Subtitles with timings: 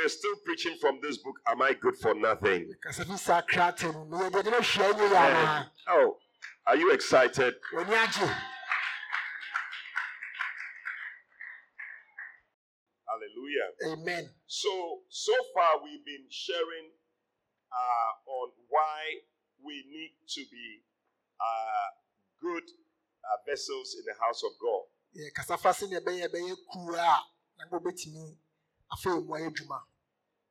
[0.00, 2.72] We're still preaching from this book, Am I Good for Nothing?
[2.84, 6.18] kasɛfi saa krataa mu meyɛ deɛ de bɛhyia nyɛ yɛ And- oh,
[6.66, 7.54] are you excited?
[13.08, 13.68] Hallelujah.
[13.92, 16.90] amen So, so far we've been sharing
[17.70, 19.20] uh, on why
[19.62, 20.82] we need to be
[21.40, 21.88] uh,
[22.40, 22.64] good
[23.24, 24.86] uh, vessels in the house of God.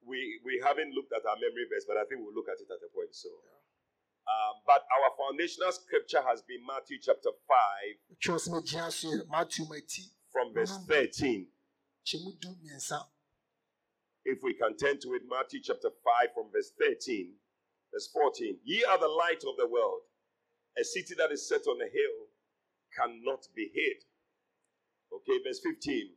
[0.09, 2.67] We, we haven't looked at our memory verse, but I think we'll look at it
[2.67, 3.13] at a point.
[3.13, 9.09] So, um, but our foundational scripture has been Matthew chapter 5 twɛw sɛ magyina so
[9.29, 11.47] matthew mu ati from verse 13.
[12.05, 13.09] kyɛmu du mmiɛnsa
[14.25, 17.33] If we can turn to it, Matthew chapter 5 from verse 13,
[17.91, 18.59] verse 14.
[18.63, 20.01] Ye are the light of the world.
[20.77, 22.27] A city that is set on a hill
[22.93, 24.03] cannot be hid.
[25.11, 26.13] Okay, verse 15.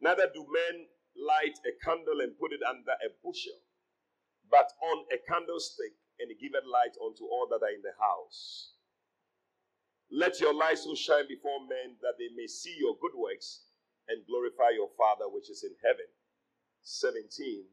[0.00, 0.86] Neither do men
[1.16, 3.58] light a candle and put it under a bushel,
[4.50, 8.74] but on a candlestick, and give it light unto all that are in the house.
[10.10, 13.66] Let your light so shine before men that they may see your good works
[14.06, 16.06] and glorify your Father which is in heaven.
[16.82, 17.66] 17.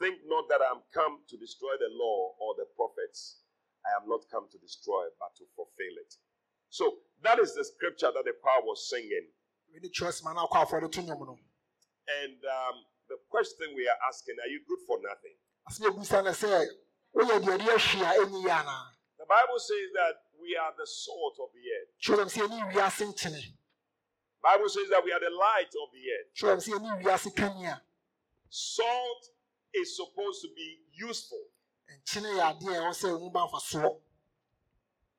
[0.00, 3.44] Think not that I am come to destroy the law or the prophets.
[3.86, 6.18] I am not come to destroy, but to fulfill it.
[6.70, 9.30] So that is the scripture that the choir was singing.
[12.06, 12.76] And um,
[13.08, 15.36] the question we are asking are you good for nothing?
[15.68, 16.68] asɛm ɛbusa no sɛ
[17.14, 20.86] woyɛ deɛ de ahwi a ɛnyi yɛ anaa The Bible says that we are the
[20.86, 21.90] salt of the earth.
[22.02, 23.56] kyerɛ m sɛ yɛne wiase nkyene
[24.42, 26.28] Bible says that we are the light of the earth.
[26.36, 27.80] kyerɛ m sɛ yɛne wiase kanea
[28.50, 29.24] Salt
[29.72, 31.44] is supposed to be useful.
[31.88, 34.00] nkyene yɛ adeɛ a ɛwɔ sɛ ɛmu ba mfasoɔ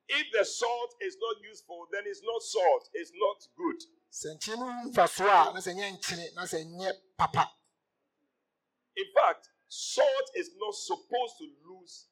[0.08, 2.90] If the salt is not useful, then it's not salt.
[2.94, 3.82] It's not good.
[4.20, 7.44] Sɛ nkyene no mfasoɔ a na sɛ ɛnyɛ nkyene na sɛ ɛnyɛ papa
[8.96, 12.08] In fact, salt is not supposed to lose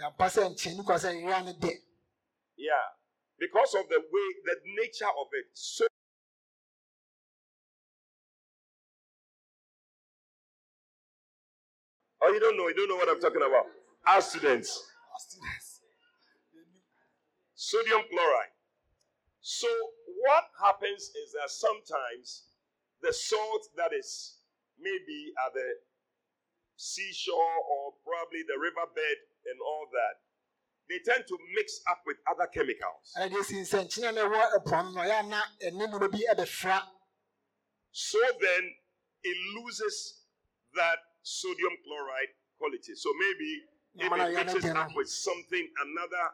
[0.00, 1.72] yɛmpa sɛ nkyene kɔ sɛ yɛa no dɛ
[2.56, 2.86] Yeah,
[3.38, 5.46] because of the way, the nature of it.
[5.54, 5.86] So,
[12.22, 13.64] oh, you don't know, you don't know what I'm talking about.
[14.06, 14.82] Our students,
[17.60, 18.56] sodium chloride.
[19.42, 19.68] So,
[20.24, 22.48] what happens is that sometimes
[23.02, 24.40] the salt that is
[24.80, 25.68] maybe at the
[26.76, 27.36] seashore
[27.68, 30.24] or probably the riverbed and all that,
[30.88, 33.12] they tend to mix up with other chemicals.
[33.16, 36.80] ɛna deɛ si sɛ nkyene no ɛwɔ ɛpɔn no yɛ na ɛne nnoɔma bi ɛbɛfra
[37.92, 38.74] So then
[39.22, 40.24] it loses
[40.74, 42.94] that sodium chloride quality.
[42.96, 43.50] So maybe
[43.96, 46.24] if it mixes up with something, another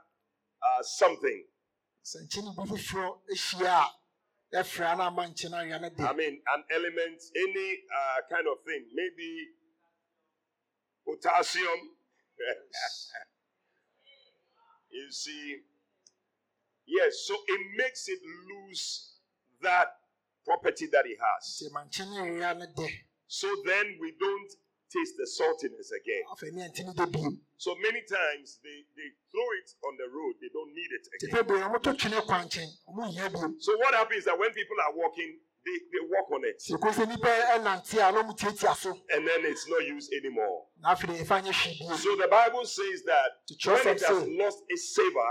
[0.62, 1.44] uh, something.
[2.04, 3.80] sɛ nkyene bi foforɔ ahyia
[4.52, 8.58] a ɛfra no ama nkyene awia no I mean, an element, any uh, kind of
[8.64, 9.48] thing, maybe
[11.04, 11.80] potassium.
[14.90, 15.56] you see,
[16.86, 19.14] yes, so it makes it lose
[19.62, 19.88] that
[20.44, 21.62] property that it has.
[21.62, 22.88] nti ma nkyene awia no dɛ
[23.28, 24.52] So then we don't
[24.90, 26.22] taste the saltiness again.
[26.32, 30.34] afei ne nkyene dɛ bio So many times they, they throw it on the road,
[30.40, 31.30] they don't need it again.
[31.34, 34.52] pɛ bio no ɔmoto twene kwankyɛn ɔmo nhia bio So what happens is that when
[34.52, 38.22] people are walking, they, they walk on it sɛ ɛkɔ sɛ nnipa ɛnante a na
[38.22, 40.66] ɔmo tiatia so and then it's not used anymore.
[40.80, 43.30] na afei de yɛfa nyɛ hwee bio So the Bible says that
[43.66, 45.30] when it has lost its savor,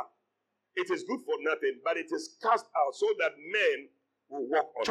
[0.76, 3.88] it is good for nothing, but it is cast out so that men
[4.28, 4.86] will walk on it.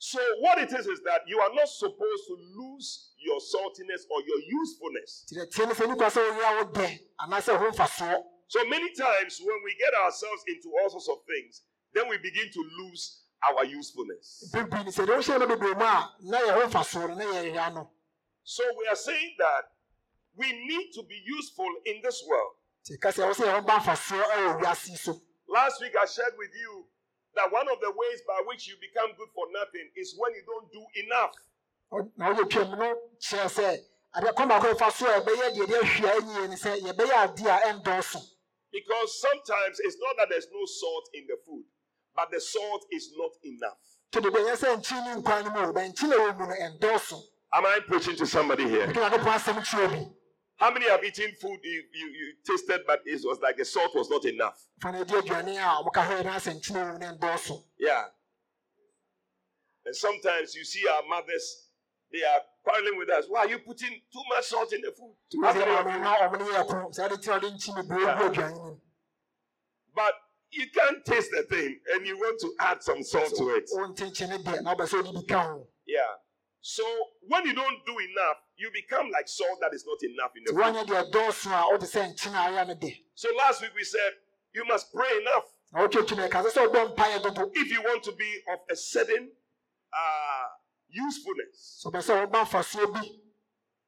[0.00, 4.20] So what it is is that you are not supposed to lose your saltiness or
[4.22, 5.24] your usefulness.
[5.26, 8.92] nti dɛ tie no sɛ nnipa sɛ woyera wo dɛ anaasɛ ho mfasoɔ So many
[8.94, 11.62] times when we get ourselves into all sorts of things,
[11.92, 14.50] then we begin to lose our usefulness.
[14.54, 17.66] mpempem no sɛ deɛ wohyɛ no bebree mu a na yɛho mfasoɔ no na yɛhwɛ
[17.66, 17.90] ano
[18.44, 19.64] So we are saying that
[20.38, 22.52] we need to be useful in this world.
[25.48, 26.84] Last week I shared with you
[27.34, 30.42] that one of the ways by which you become good for nothing is when you
[30.46, 31.34] don't do enough.
[38.72, 41.64] Because sometimes it's not that there's no salt in the food,
[42.14, 43.78] but the salt is not enough.
[47.52, 48.92] Am I preaching to somebody here?
[50.60, 53.00] Ɛka nyankopɔn asɛm kyerɛ bi How many have eaten food you, you, you tasted, but
[53.06, 54.66] it was like the salt was not enough?
[54.80, 57.64] fa no ɛdi aduane a ɔmoka hɔ na sɛ nkyi na ɛwɔ mu no ɛndɔɔso
[57.78, 58.04] Yeah.
[59.86, 61.70] And sometimes you see our mothers,
[62.12, 63.24] they are quarreling with us.
[63.28, 65.14] Why are you putting too much salt in the food?
[65.42, 67.50] How Sɛ many of maame you- na ɔmo ne yɛ ko sɛ ade tira ɔde
[67.54, 68.80] nkyi bebree gu aduane no mu
[69.94, 70.14] But
[70.50, 73.68] you can't taste the thing and you want to add some salt to it.
[73.72, 76.14] wonte nkyɛn ne deɛ na wobɛ sɛ wode bi Yeah.
[76.70, 76.84] So
[77.22, 80.52] when you don't do enough, you become like salt that is not enough in the
[80.52, 80.86] nti food.
[80.86, 83.84] woanyɛ deɛ dɔɔso a wode sɛ nkyi na ayɛ no de So last week we
[83.84, 84.12] said
[84.52, 87.80] you must pray enough na wotwatwi no ɛka sɛ sɛ wobɔ mpaeɛ dodo if you
[87.80, 89.32] want to be of a certain
[89.94, 90.46] uh,
[90.90, 91.80] usefulness.
[91.82, 93.08] sɛ wobɛ sɛ woba mfasoɔ bi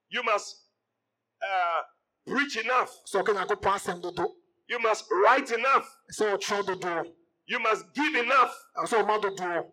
[0.09, 0.57] You must
[1.43, 1.83] uh,
[2.27, 2.97] preach enough.
[3.05, 4.37] sɛ ɔka nyankopɔn asɛm dodo
[4.69, 5.87] You must write enough.
[6.19, 7.13] sɛ wɔtwerɛ dodoɔ
[7.45, 8.55] You must give enough.
[8.79, 9.71] ɛwɔ sɛ wɔma dodoɔ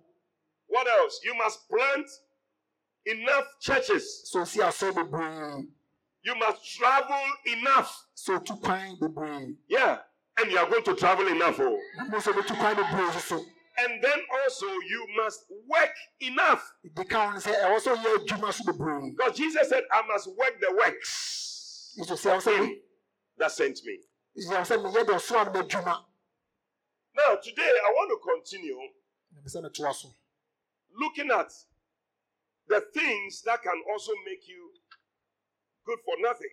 [0.66, 1.22] What else?
[1.24, 2.10] You must plant
[3.08, 4.30] enough churches.
[4.30, 5.68] So see I ɔsi the bebree
[6.24, 8.08] You must travel enough.
[8.14, 10.00] So to ɔtu the bebree Yeah.
[10.40, 11.60] And you are going to travel enough.
[11.60, 11.80] Oh.
[11.98, 13.46] na mo sɛ ɔbɛtu kwan bebree so
[13.80, 16.74] And then also you must work enough.
[16.86, 20.28] ɛdi ka ho no sɛ ɛwɔ sɛ ɔyɛ adwuma so Because Jesus said, I must
[20.36, 22.82] work the works yesu sɛ ɛwɔ of him
[23.38, 24.00] that sent me.
[24.36, 26.04] yesu ɛwɔ sɛ meyɛ deɛ ɔsoro a no bɛdwuma
[27.16, 28.78] Now, today I want to continue
[29.34, 30.10] na mɛ sɛ metoa so
[31.00, 31.52] looking at
[32.68, 34.72] the things that can also make you
[35.86, 36.52] good for nothing.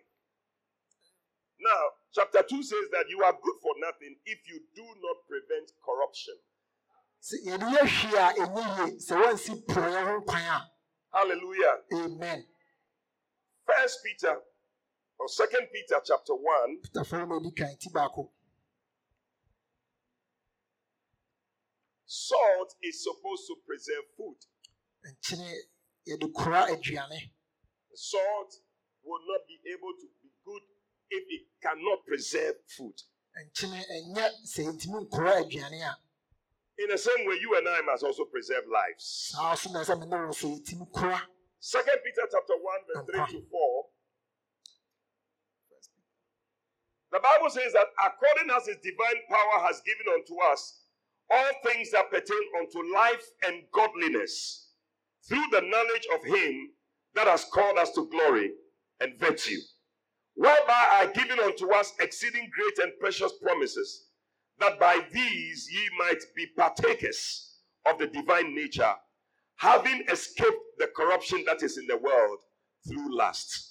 [1.60, 1.82] Now,
[2.12, 6.34] chapter 2 says that you are good for nothing if you do not prevent corruption.
[7.24, 10.70] sɛ yɛde yɛ hwee a ɛnyɛ yie sɛ wɔnsi porɔeɛ ho kwan a
[11.16, 11.76] Hallelujah.
[11.94, 12.46] amen
[13.66, 14.42] First Peter
[15.18, 17.88] or Second Peter chapter 1, pitafo no ɛdi kan ti
[22.06, 24.36] salt is supposed to preserve food.
[26.06, 27.30] Nkyene yɛde kora aduane
[27.94, 28.54] Salt
[29.04, 30.62] will not be able to be good
[31.10, 32.94] if it cannot preserve food.
[33.38, 35.96] nkyene ɛnyɛ sɛ yɛntumi nkora
[36.76, 39.30] In the same way, you and I must also preserve lives.
[39.32, 41.28] saa so na ɛsɛ mene wo so yɛtumi kora
[41.60, 43.86] Second Peter chapter 1, verse 3 to 4.
[47.12, 50.82] The Bible says that according as his divine power has given unto us
[51.30, 54.63] all things that pertain unto life and godliness,
[55.28, 56.70] through the knowledge of him
[57.14, 58.50] that has called us to glory
[59.00, 59.58] and virtue,
[60.34, 64.08] whereby are given unto us exceeding great and precious promises,
[64.58, 68.94] that by these ye might be partakers of the divine nature,
[69.56, 72.38] having escaped the corruption that is in the world
[72.86, 73.70] through lust.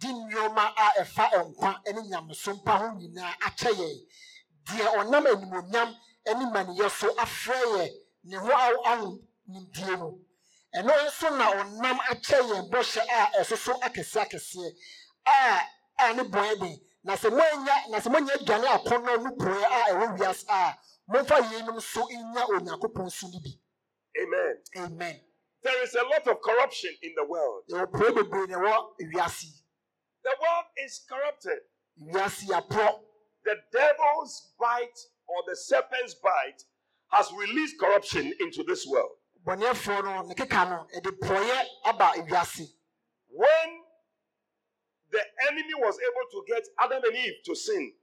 [0.00, 3.98] de nneɛma a ɛfa nkwa ne nyameso mpa ho nyinaa akyɛ yɛn
[4.66, 5.94] deɛ ɔnam animonyam
[6.26, 7.90] ne maneyɛ so afrɛ yɛ
[8.24, 10.18] ne ho aw- ahomdie mu
[10.76, 14.70] ɛno nso na ɔnam akyɛ yɛn bɔhyɛ a ɛsoso akɛseɛ akɛseɛ
[15.26, 15.60] a
[15.98, 19.90] a ne bɔn den na sɛ moanya na sɛ moanya aduane akɔnnɔ no porɔeɛ a
[19.92, 20.78] ɛwɔ wiase a
[21.10, 23.50] momfa yeinom so nya onyankopɔn so no bi
[24.22, 24.62] Amen.
[24.76, 25.20] amen
[25.62, 27.64] There is a lot of corruption in the world.
[27.70, 29.62] yɛwɔ porɔeɛ bebree na ɛwɔ wiase.
[30.22, 31.60] The world is corrupted.
[32.00, 33.00] wiase aporɔ
[33.44, 34.98] The devil's bite
[35.30, 36.62] or the serpent's bite
[37.08, 39.10] has released corruption into this world.
[39.46, 42.66] bɔnɛfoɔ no ne keka no ɛde porɔeɛ aba wiase
[43.28, 43.82] When
[45.10, 47.94] the enemy was able to get Adam and Eve to sin,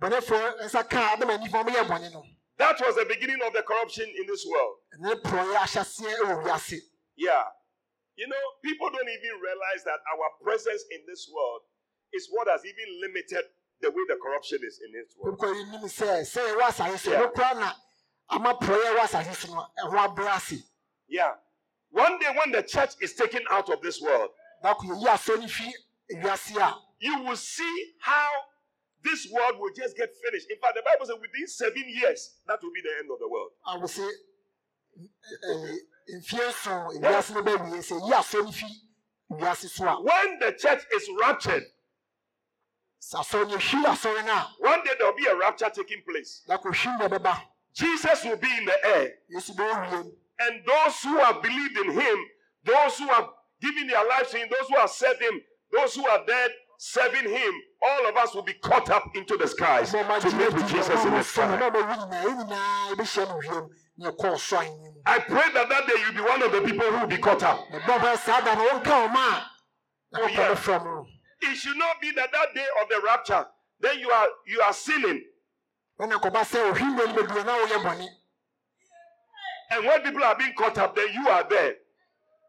[0.00, 2.24] bɔnɛfoɔ nsa kaa adam ani fɔm yɛ bɔne no
[2.56, 4.76] that was the beginning of the corruption in this world.
[4.98, 6.80] ne porɔeɛ ahyɛseɛ wɔ wiase
[7.16, 7.44] Yeah.
[8.16, 11.62] You know, people don't even realize that our presence in this world
[12.12, 13.44] is what has even limited
[13.80, 15.38] the way the corruption is in this world.
[15.38, 17.20] nkɔ yi nim sɛ sɛ ɛwɔ asase so Yeah.
[17.22, 17.72] ɛno koraa na
[18.30, 20.62] ama porɔeɛ wɔ asase so no ɛho abrɛ
[21.06, 21.34] Yeah.
[21.90, 24.30] One day when the church is taken out of this world,
[24.62, 25.72] baako yɛyi asɔ no fi
[26.12, 28.30] wiase a you will see how
[29.04, 30.50] this world will just get finished.
[30.50, 33.28] In fact, the Bible says within seven years, that will be the end of the
[33.28, 33.50] world.
[33.66, 34.10] awo sɛ
[36.16, 36.70] mfie so
[37.00, 38.66] wiase no bɛwie sɛ yi asɔ no fi
[39.30, 42.87] wiase so a When the church is raptured, sɛ asɔre no ehwiri asɔre no a
[43.00, 46.42] One day there'll be a rapture taking place.
[46.48, 47.40] na kɔhwiri na ɛbɛba
[47.74, 49.12] Jesus will be in the air.
[50.40, 52.18] And those who have believed in him,
[52.64, 53.28] those who have
[53.60, 55.40] given their lives to him, those who have served him,
[55.72, 57.52] those who are dead serving him,
[57.82, 59.96] all of us will be caught up into the skies to
[60.36, 61.56] meet with Jesus in the sky.
[61.56, 65.52] na ɔmawu nyinaa yɛn nyinaa yɛbɛhyia no wiem na yɛkɔ ɔsoro ahenni mu I pray
[65.54, 67.70] that that day you'll be one of the people who will be caught up.
[67.70, 69.50] na bɔ bɛ saa da no wɔnka ɔma a
[70.12, 70.54] na Oh, yeah.
[71.40, 73.46] It should not be that that day of the rapture,
[73.80, 75.24] then you are you are sinning.
[76.00, 78.08] wɔn akɔba sɛ ohwiri na ɛnu bɛdua na wɔyɛ bɔne
[79.70, 81.74] And when people are being caught up, then you are there.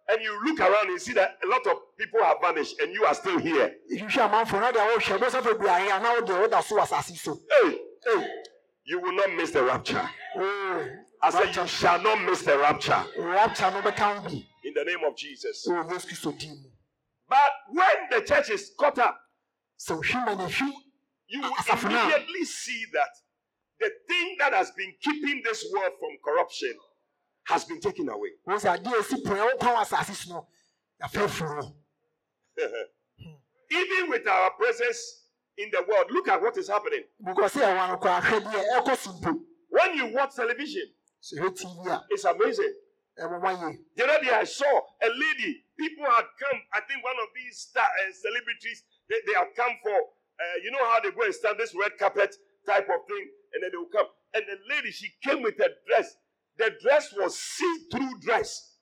[0.07, 3.03] And you look around and see that a lot of people have vanished and you
[3.05, 3.75] are still here.
[3.91, 6.81] ehwehwɛ amanfo na deɛ wɔhwɛ bɛ sɛ fɛ duaeɛ a na wɔde wɔda so wɔ
[6.83, 8.27] asase so Hey, hey,
[8.85, 10.09] you will not miss the rapture.
[10.37, 10.89] Oo,
[11.21, 14.29] I said you shall not miss the rapture rapture no bɛka wo
[14.63, 15.67] in the name of Jesus.
[17.29, 19.19] But when the church is caught up,
[19.79, 20.73] sɛ ohwiri ma na ehwiri
[21.27, 23.09] you will immediately see that
[23.79, 26.73] the thing that has been keeping this world from corruption
[27.43, 28.31] has been taken away.
[28.47, 30.47] wɔn sɛ adeɛ a esi pɔn ɛwɔ kwan wɔ asase so no
[31.01, 31.61] yɛafɛ firi
[32.57, 32.85] hɔ
[33.71, 37.03] Even with our presence in the world, look at what is happening.
[37.23, 41.49] bukɔ sɛ ɛwɔ anokɔ ahwɛ deɛ ɛkɔ so mpo When you watch television, sɛ ɛhwɛ
[41.61, 42.73] tv a it's amazing.
[43.19, 44.65] The other day I saw
[45.03, 45.63] a lady.
[45.77, 46.59] People had come.
[46.73, 48.83] I think one of these star uh, celebrities.
[49.09, 49.91] They, they had come for.
[49.91, 52.33] Uh, you know how they go and stand this red carpet
[52.65, 54.07] type of thing, and then they will come.
[54.33, 56.15] And the lady, she came with a dress.
[56.57, 58.77] The dress was see-through dress.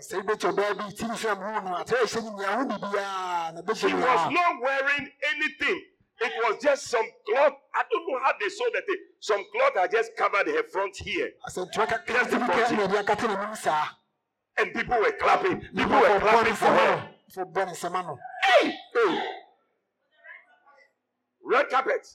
[0.00, 3.54] sɛ ebɛkyɛ ɔbaa bi tv so am ho no atɛ ɛhyɛ no nyinaa ho biribiaa
[3.66, 5.80] na She was not wearing anything.
[6.22, 7.54] It was just some cloth.
[7.74, 8.96] I don't know how they saw that thing.
[9.20, 12.76] Some cloth had just covered her front here, Just the bi ka body.
[12.76, 13.88] na ɛde akata n'anim saa
[14.58, 15.60] and people were clapping.
[15.60, 17.08] People were clapping for her.
[17.32, 19.22] fo bɔ ne nsɛm Hey, hey.
[21.42, 22.06] Red carpet,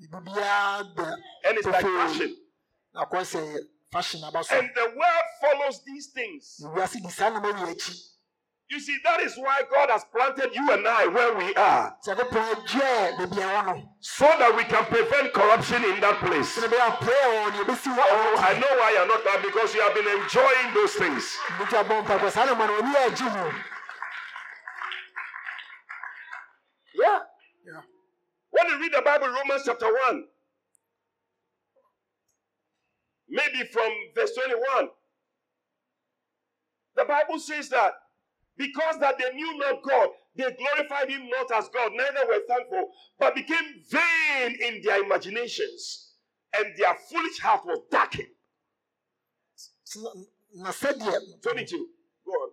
[0.00, 2.36] and it's like fashion.
[2.94, 3.58] na kɔ sɛ
[3.92, 6.60] fashion aba so And the world follows these things.
[8.72, 12.16] You see, that is why God has planted you and I where we are, sɛ
[12.16, 16.56] ɛbɛpɔn aduɛ baabi a ɛwɔ no so that we can prevent corruption in that place.
[16.56, 19.74] sɛ ɛbɛyɛ apɛ wɔ ne ɛbɛsi hɔ Oh, I know why you're not that because
[19.74, 21.36] you have been enjoying those things.
[21.60, 23.52] nti abɔ mpa kɔ saa nama no ani agye ho
[26.94, 27.20] Yeah.
[27.66, 27.82] Yeah.
[28.52, 30.28] When you read the Bible, Romans chapter 1,
[33.28, 34.88] maybe from verse 21,
[36.96, 38.01] the Bible says that
[38.56, 42.90] because that they knew not God, they glorified him not as God, neither were thankful,
[43.18, 46.12] but became vain in their imaginations,
[46.56, 48.28] and their foolish heart was darkened.
[50.54, 50.70] na
[51.42, 51.88] 22.
[52.24, 52.50] Go on.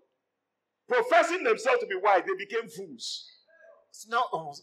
[0.88, 3.26] Professing themselves to be wise, they became fools.
[4.08, 4.62] na ɔ-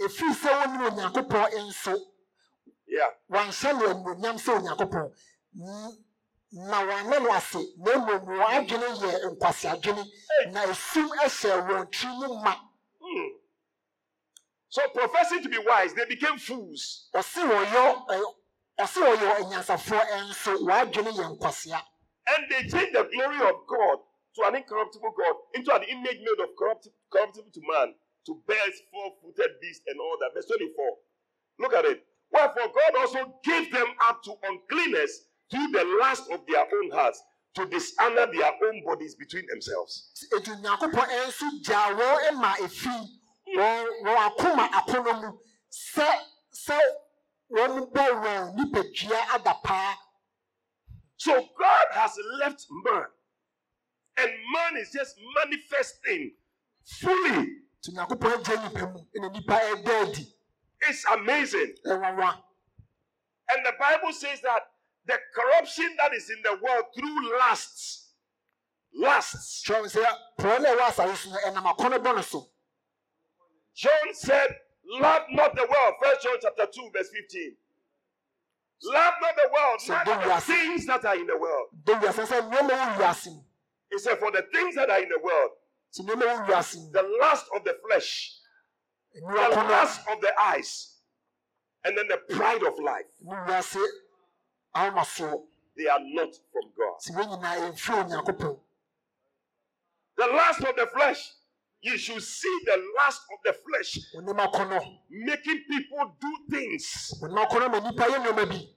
[0.00, 1.98] ɛfiri sɛ wɔnim onyankopɔn nso
[5.54, 5.90] Yeah.
[6.54, 9.38] Wanhyɛ no animonyam sɛ onyankopɔn N- na wɔanna no ase na mmom wɔn adwene yɛ
[9.38, 10.04] nkwaseadwene
[10.52, 12.56] na esum hyɛ wɔn tiri mu ma
[13.02, 13.28] Hmm.
[14.68, 17.08] So, professing to be wise, they became fools.
[17.14, 18.34] ɔse wɔyɛ ɛ-
[18.80, 21.82] ɔse wɔyɛ anyansafoɔ nso wɔadwene yɛ nkwasea
[22.28, 23.98] And they changed the glory of God
[24.36, 27.94] to an incorruptible God into an image made of corrupt, corruptible to man,
[28.26, 30.32] to birds, four footed beasts, and all that.
[30.34, 30.98] Verse 24.
[31.60, 32.04] Look at it.
[32.32, 37.22] Wherefore, God also gave them up to uncleanness through the lust of their own hearts,
[37.54, 40.10] to dishonor their own bodies between themselves.
[40.36, 42.94] etu nyankopɔn nso gyaa wɔn ma efi
[43.56, 45.38] wɔn wɔn akoma akono mu
[45.70, 46.08] sɛ
[46.52, 46.78] sɛ
[47.50, 49.94] wɔn bɔ wɔn nipadua ada paa
[51.16, 53.04] So, God has left man,
[54.18, 56.32] and man is just manifesting
[56.84, 57.46] fully.
[57.82, 60.26] tu nyankopɔn agya nipa mu ɛna nipa ɛda
[60.86, 61.74] It's amazing.
[61.86, 64.62] And the Bible says that
[65.06, 68.12] the corruption that is in the world through lusts,
[68.94, 69.62] lusts.
[69.66, 70.04] twɛn sɛ
[70.38, 72.50] pɔn na ɛwɔ asase so no ɛnam akɔnɔ bɔ no so
[73.74, 74.56] John said,
[74.86, 75.94] Love not the world.
[76.02, 77.56] First John chapter 2, verse 15.
[78.84, 80.06] Love not the world, So not
[80.46, 81.68] the things that are in the world.
[81.84, 83.40] de wiase sɛ nneɛma wo wiase mu
[83.90, 85.50] He said, For the things that are in the world,
[85.92, 88.38] ti nneɛma wo wiase mu the lust of the flesh,
[89.14, 91.00] the lust of the eyes,
[91.84, 93.86] and then the pride of life, wo wiase ahomasoɔ
[95.76, 96.98] they are not from God.
[97.00, 98.60] ti wɔn nyinaa ɛmfiri onyankopɔn
[100.16, 101.32] The lust of the flesh,
[101.80, 107.14] you should see the lust of the flesh wɔn nneɛma kɔnɔ making people do things.
[107.20, 108.68] wɔn nneɛma kɔnɔ ma nipa yɛ nneɛma bi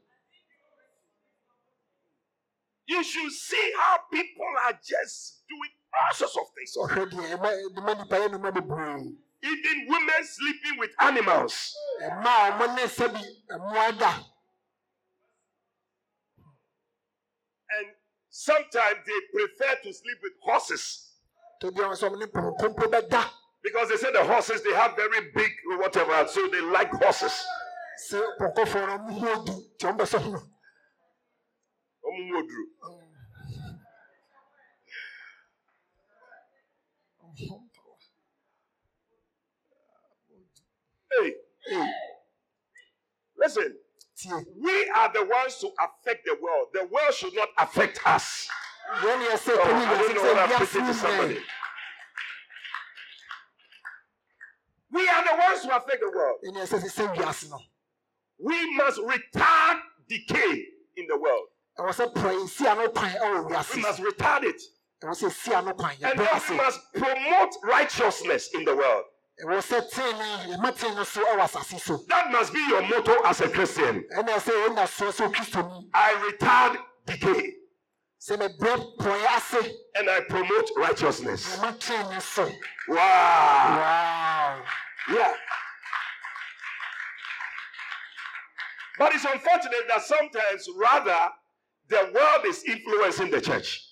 [2.90, 6.76] You should see how people are just doing all sorts of things.
[6.78, 11.76] ɔhwɛ deɛ ɛma ɛde ma nipa yɛ nneɛma bebree Even women sleeping with animals.
[12.02, 13.22] mmaa a wɔn ne nsa bi
[13.58, 14.24] mmoa da
[17.70, 17.88] And
[18.30, 21.08] sometimes they prefer to sleep with horses
[21.60, 23.30] to bi wɔn nso wɔn ne pɔnkɔmpo bɛda
[23.64, 27.34] because they say the horses they have very big whatever, so they like horses.
[28.10, 30.32] sɛ pɔnkɔfoɔ no wɔn ho odi tí wɔn bɛ sɔ ho
[32.08, 33.04] Ọmụ nwa oduru.
[41.12, 41.36] Hey,
[43.38, 43.78] listen.
[44.26, 46.68] We are the ones to affect the world.
[46.74, 48.48] The world should not affect us.
[49.02, 51.44] wɔn yɛ sɛ Oh, I don't know what I'm preaching to somebody.
[54.92, 56.38] We are the ones to affect the world.
[56.48, 57.60] ɛni yɛ sɛ sɛ wiase no
[58.40, 61.48] We must retard decay in the world.
[61.78, 64.62] ɛwɔ sɛ pɔn si ano kwan ɛwɔ We wiase must retard it.
[65.04, 68.76] ɛwɔ sɛ si ano kwan yɛ And bɛ then we must promote righteousness in the
[68.76, 69.04] world.
[69.44, 73.22] Ɛwɔ sɛ tene yɛ ma tene so ɛwɔ asase so That must be your motto
[73.24, 74.04] as a Christian.
[74.16, 77.54] ɛna sɛ ɛna so sɛ kristo I retard decay
[78.20, 81.56] sɛ mɛ brɛ pɔn ase and I promote righteousness.
[81.56, 82.46] yɛ ma tene so
[82.88, 82.98] Wow.
[82.98, 84.64] wow
[85.10, 85.34] Yeah.
[88.98, 91.30] But it's unfortunate that sometimes, rather,
[91.88, 93.84] the world is influencing the church.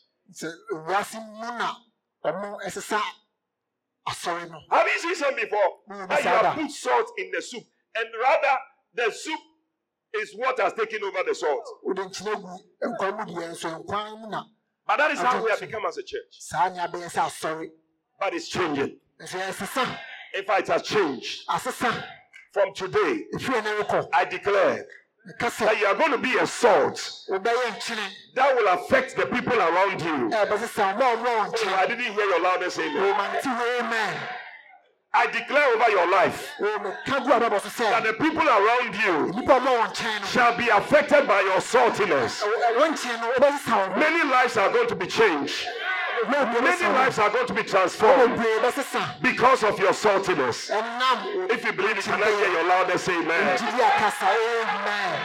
[4.08, 5.60] Have you seen some before?
[5.90, 7.64] Mm, you have put salt in the soup,
[7.96, 8.58] and rather,
[8.94, 9.40] the soup
[10.14, 11.64] is what has taken over the salt.
[11.84, 12.60] wode nkyene gu
[12.90, 14.44] nkwan mu deɛ nso nkwan mu na
[14.88, 16.30] But that is how we have become as a church.
[16.40, 17.72] saa nea bɛyɛ sɛ asɔre
[18.20, 19.00] But it's changing.
[19.20, 19.28] In
[20.46, 21.44] fact, it has changed.
[22.54, 24.88] From today, efiri ne rekɔ I declare
[25.26, 26.98] that you are going to be a salt
[27.30, 30.30] that will affect the people around you.
[30.30, 33.14] ɛ bɛsesa ɔmo a ɔmo wɔ Oh, I didn't hear your loudest amen.
[33.14, 34.18] wɔmante hɔ amen
[35.18, 40.22] I declare over your life that the people around you nnipa a ɔmo wɔ nkyɛn
[40.22, 42.44] no shall be affected by your saltiness.
[42.44, 45.66] ɛwɔ ɛwɔ nkyɛn no wobɛsesa wɔn Many lives are going to be changed.
[46.24, 48.38] Many lives are going to be transformed
[49.22, 50.70] because of your saltiness.
[51.52, 53.58] If you believe it, can I hear your loudest amen?
[54.22, 55.22] amen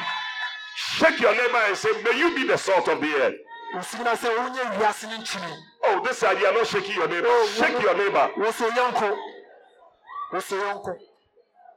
[0.77, 3.35] Shake your neighbor and say, May you be the salt of the earth.
[3.75, 7.09] wosim na sɛ wonyɛ wiase no nkyene Oh, this side, you are not shaking your
[7.09, 7.29] neighbor.
[7.55, 8.31] Shake your neighbor.
[8.37, 9.17] wɔsɛ yɔnko
[10.33, 10.99] wɔsɛ yɔnko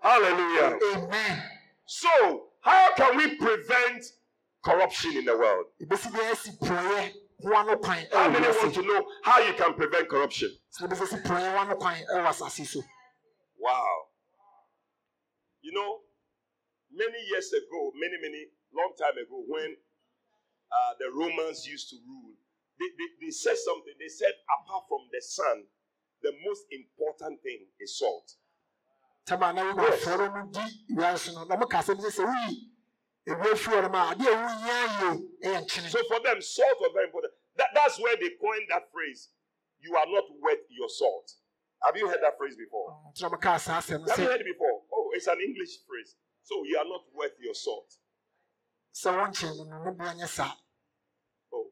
[0.01, 0.79] Hallelujah.
[0.95, 1.43] amen
[1.85, 4.05] So, how can we prevent
[4.63, 5.65] corruption in the world?
[7.43, 9.73] Ebesi bi asi pɔyɛ ho ano kwan How many want to know how you can
[9.73, 10.49] prevent corruption?
[10.79, 12.81] sɛ ebesi si pɔyɛ ho ano kwan ɛwɔ asase so
[13.59, 14.07] Wow.
[15.61, 16.01] You know,
[16.91, 19.77] many years ago, many, many, long time ago, when
[20.67, 22.33] uh, the Romans used to rule,
[22.77, 23.93] they, they, they said something.
[23.97, 25.63] They said, apart from the sun,
[26.21, 28.35] the most important thing is salt.
[29.25, 30.59] tama na wɔn afɔre no di
[30.99, 32.55] wiase no na wɔn kasa bi sɛ sɛ woyi
[33.31, 35.07] ewu efi wɔn mu a adeɛ a woyi ayɛ
[35.47, 37.22] ɛyɛ nkyene So for them, salt was very important.
[37.57, 39.29] That, that's where they coined that phrase.
[39.79, 41.31] You are not worth your salt.
[41.83, 42.95] Have you heard that phrase before?
[43.11, 44.81] nti na wɔn kaa saa asɛm Have you heard it before?
[44.93, 46.15] Oh, it's an English phrase.
[46.43, 47.97] So you are not worth your salt.
[48.95, 50.55] sɛ wɔn nkyɛn no no bo anyɛ saa
[51.51, 51.71] Oh,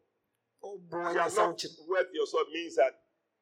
[0.63, 2.93] ɔbo you are not worth your salt means that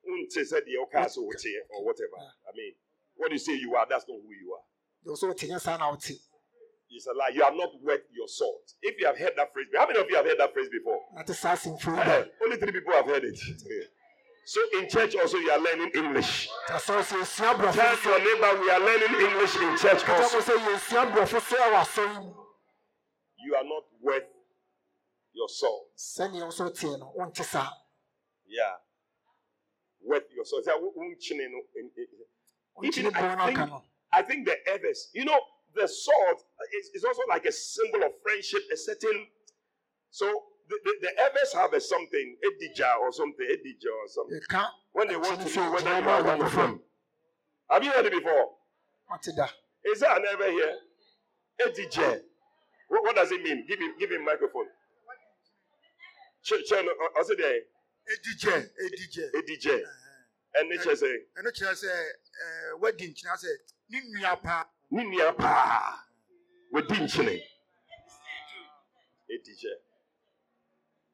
[0.07, 2.17] mm, unte said the okaso or whatever.
[2.47, 2.73] I mean,
[3.15, 4.63] what you say you are, that's not who you are.
[6.91, 7.29] It's a lie.
[7.33, 8.73] You are not worth your salt.
[8.81, 10.99] If you have heard that phrase, how many of you have heard that phrase before?
[11.25, 13.39] te saa asɛm fi Eh, Only three people have heard it.
[14.45, 16.49] So in church also you are learning English.
[16.69, 20.37] asɔre sɛ esua borɔfo Tell your neighbor we are learning English in church also.
[20.37, 22.33] mo sɛ yɛsua borɔfo so ɛwɔ asɔre mu
[23.45, 24.23] You are not worth
[25.33, 25.89] your salt.
[25.95, 27.69] sɛnea ɔsɛ ɔteɛ no wɔnte saa
[28.47, 28.77] Yeah.
[30.01, 30.65] Worth your salt.
[30.65, 32.07] Say, "Wo- wonkyene no, in- in-
[32.77, 35.39] ɔnkyene Even bɔn no I think, I think the others, you know,
[35.79, 36.43] the salt
[36.79, 39.27] is, is also like a symbol of friendship, a certain.
[40.11, 40.25] So
[40.67, 44.39] the, the, the have a something, Edija or something, Edija or something.
[44.39, 46.81] yɛka When they want to know whether you are one them.
[47.69, 48.49] Have you heard it before?
[49.11, 49.47] ɔte da
[49.85, 50.75] Is there an ever here?
[51.65, 52.21] Edija.
[52.89, 53.65] What, what does it mean?
[53.67, 54.67] Give him, give him microphone.
[56.43, 57.59] Ch- ch- no, uh, also there,
[58.11, 59.79] edigye edigye Edija.
[60.55, 63.49] And ɛno kyerɛ sɛ ɛɛ wadi nkyina sɛ
[64.91, 66.05] ne nua paa ne nua paa
[66.73, 67.35] wɔdi nkyene
[69.33, 69.53] ɛdi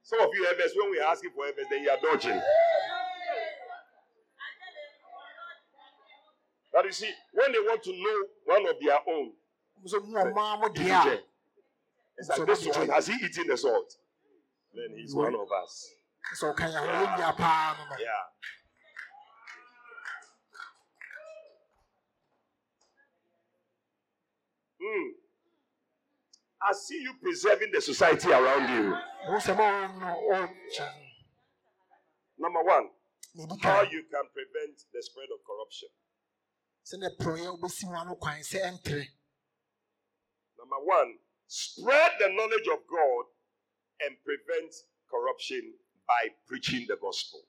[0.03, 2.39] some of you elders when we are asking for elders then you are dodging.
[6.71, 9.31] But you see when they want to know one of their own
[9.81, 11.19] mo sɛ mo ɔmaa mo deɛ DJ, a
[12.17, 13.95] it's like So this one has he eaten the salt?
[14.73, 15.89] Then he's one of us.
[16.39, 16.53] Sɛ
[24.86, 25.12] yeah
[26.62, 28.95] I see you preserving the society around you.
[32.39, 32.89] Number one,
[33.62, 35.89] how you can prevent the spread of corruption.
[40.58, 41.17] Number one,
[41.48, 43.26] spread the knowledge of God
[44.06, 44.74] and prevent
[45.12, 45.74] corruption
[46.08, 47.41] by preaching the gospel.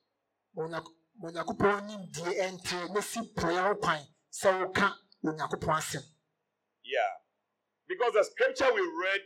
[7.89, 9.23] Because the scripture we read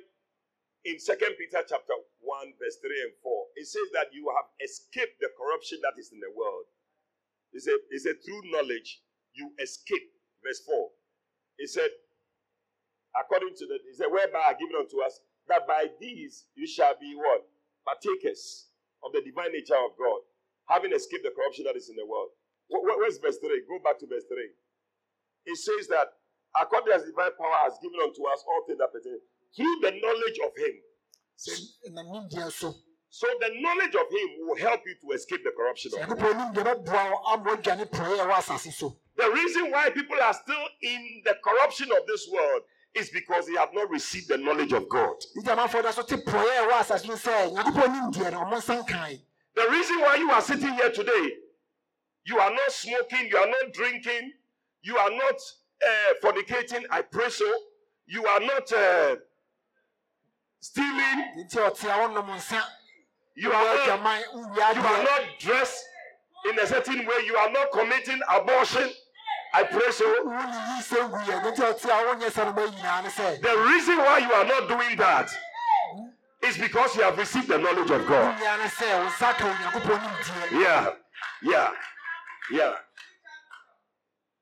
[0.85, 5.17] in Second Peter chapter 1, verse 3 and 4, it says that you have escaped
[5.21, 6.69] the corruption that is in the world.
[7.53, 9.01] It said, it said through knowledge
[9.33, 10.13] you escape.
[10.43, 10.89] Verse 4.
[11.59, 11.91] It said,
[13.17, 15.19] according to the it said, whereby are given unto us,
[15.49, 17.45] that by these you shall be what?
[17.85, 18.69] Partakers
[19.03, 20.21] of the divine nature of God,
[20.69, 22.29] having escaped the corruption that is in the world.
[22.69, 23.49] Wh- wh- Where's verse 3?
[23.69, 24.49] Go back to verse 3
[25.45, 26.13] it says that
[26.59, 29.19] according as divine power has given unto us all things that pertain
[29.55, 30.75] through the knowledge of him.
[31.37, 32.73] sɛ nam nimdeɛ so
[33.13, 36.17] So the knowledge of him will help you to escape the corruption of God.
[36.17, 40.19] nyankopɔn nimdeɛ bɛboa wo ama woadwane porɔeɛ a ɛwɔ asase so The reason why people
[40.21, 44.37] are still in the corruption of this world is because they have not received the
[44.37, 45.15] knowledge of God.
[45.37, 48.53] nti amanfoɔ da so te porɔeɛ a ɛwɔ asase so sɛ nyankopɔn nimdeɛ no ɔmo
[48.57, 49.21] nsa nkae
[49.55, 51.37] The reason why you are sitting here today,
[52.23, 54.31] you are not smoking, you are not drinking,
[54.83, 55.39] you are not
[55.87, 57.45] uh, fornicating, I pray so.
[58.07, 59.15] You are not uh,
[60.59, 62.61] stealing, nti ɔte a wonom nsa
[63.35, 65.83] you are not You are not dressed
[66.49, 67.15] in a certain way.
[67.25, 68.89] You are not committing abortion.
[69.53, 70.05] I pray so.
[70.05, 73.97] woyiyi sɛ nguyɛ nti ɔte a wonyɛ sɛ no ma nyinaa ne sɛ The reason
[73.97, 75.29] why you are not doing that
[76.43, 78.37] is because you have received the knowledge of God.
[78.39, 80.93] nyinaa ne sɛ wo nsa ka onyankopɔn nimdeɛ Yeah,
[81.41, 81.71] yeah,
[82.51, 82.75] yeah.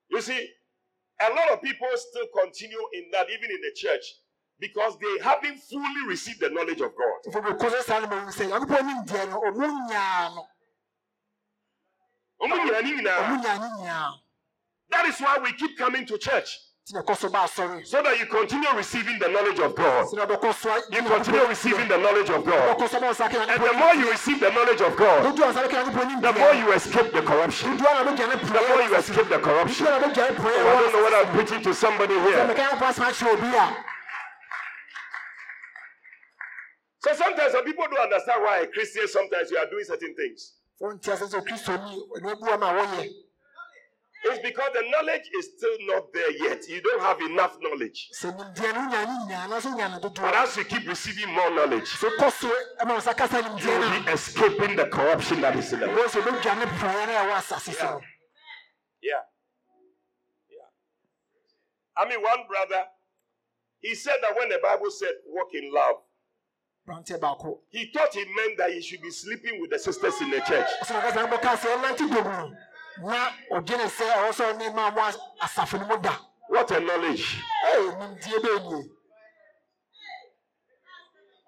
[0.09, 0.51] You see,
[1.21, 4.15] a lot of people still continue in that, even in the church,
[4.59, 7.33] because they haven't fully received the knowledge of God.
[7.33, 10.47] fo mekɔ so saa no mahu sɛ nyankopɔn nimdeɛ no ɔmo nyaa no
[12.41, 13.43] Ọmụ nyina ne ɔmo nyinaa.
[13.43, 14.19] nyaa ne nyinaa
[14.89, 18.01] That is why we keep coming to church, nti na ɛkɔ so ba asɔre so
[18.01, 20.05] that you continue receiving the knowledge of God.
[20.07, 22.77] sɛ na ɔbɛkɔ so a- You continue receiving the knowledge of God.
[22.77, 25.23] ɔbɛkɔ so ma wo nsa ka And the more you receive the knowledge of God,
[25.25, 27.77] dodoɔ a nsa bɛka nyankopɔn the more you escape the corruption.
[27.77, 29.85] dodoɔ na bɛgyane The more you escape the corruption.
[29.85, 32.45] dodoɔ na bɛgyane porɔeɛ I don't know whether I'm preaching to somebody here.
[32.47, 33.85] meka nyankopɔn asɛm akyerɛ obi a
[37.01, 40.55] So sometimes some people don't understand why a Christian sometimes you are doing certain things.
[44.25, 46.67] It's because the knowledge is still not there yet.
[46.67, 48.09] You don't have enough knowledge.
[48.13, 51.49] sɛ nimdeɛ no wonya ne nyinaa na so wonya But as you keep receiving more
[51.49, 52.51] knowledge, so kɔ so
[52.85, 55.79] ma wo nsa kasa you nimdeɛ no will be escaping the corruption that is in
[55.79, 55.99] the world.
[55.99, 58.01] ɛbɛyɛ sɛ wobɛdwane porɔeɛ no a ɛwɔ asase so no
[59.01, 59.23] Yeah.
[60.49, 60.67] Yeah.
[61.95, 62.83] I mean, one brother,
[63.79, 66.03] he said that when the Bible said walk in love,
[67.69, 70.67] he thought it meant that he should be sleeping with the sisters in the church.
[73.01, 74.89] Ɔsɛ na kasa bɛka sɛ ɛnante dom no na ɔdwene sɛ ɛwɔ sɛ ɔne ma
[74.91, 76.15] mo as- asafo no mu da
[76.49, 77.43] What a knowledge.
[77.75, 78.89] Ee, nimdeɛ bɛnie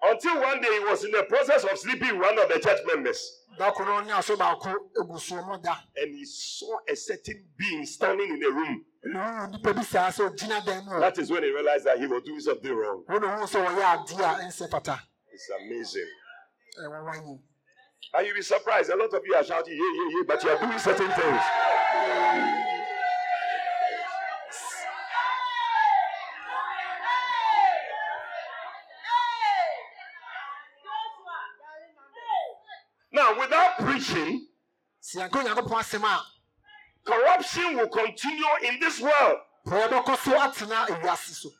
[0.04, 2.80] Until one day he was in the process of sleeping with one of the church
[2.86, 3.38] members.
[3.58, 7.44] da ko no ne aso baako egu so mu da And he saw a certain
[7.56, 8.84] being standing in the room.
[9.04, 11.98] na ɔhu nipa bi saa sɛ ɔgyina dan mu That is when he realized that
[11.98, 13.04] he was doing something wrong.
[13.08, 15.00] wɔn na ɔhu sɛ ɔyɛ adeɛ a ɛnsɛ fata
[15.32, 16.08] It's amazing.
[18.14, 18.90] And you'll be surprised.
[18.90, 21.42] A lot of you are shouting, yeah, yeah, yeah, but you are doing certain things.
[33.14, 34.46] Now, without preaching,
[35.00, 36.20] si yanka onyankopɔn asɛm a
[37.04, 39.38] corruption will continue in this world.
[39.66, 41.50] pɔyɛ bɛkɔ so atena ewiase so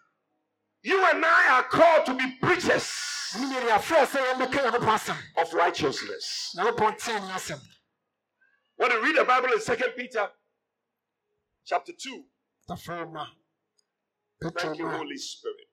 [0.83, 5.18] You and I are called to be preachers ne nyere afrɛ sɛ yɛmmɛka nyankopɔn asɛm
[5.42, 6.54] of righteousness.
[6.56, 7.60] nyankopɔn tee ne asɛm
[8.76, 10.30] When you read the Bible in Second Peter
[11.64, 12.24] chapter 2,
[12.68, 13.26] tafrɛ ma
[14.40, 15.68] petro thank you, Holy Spirit.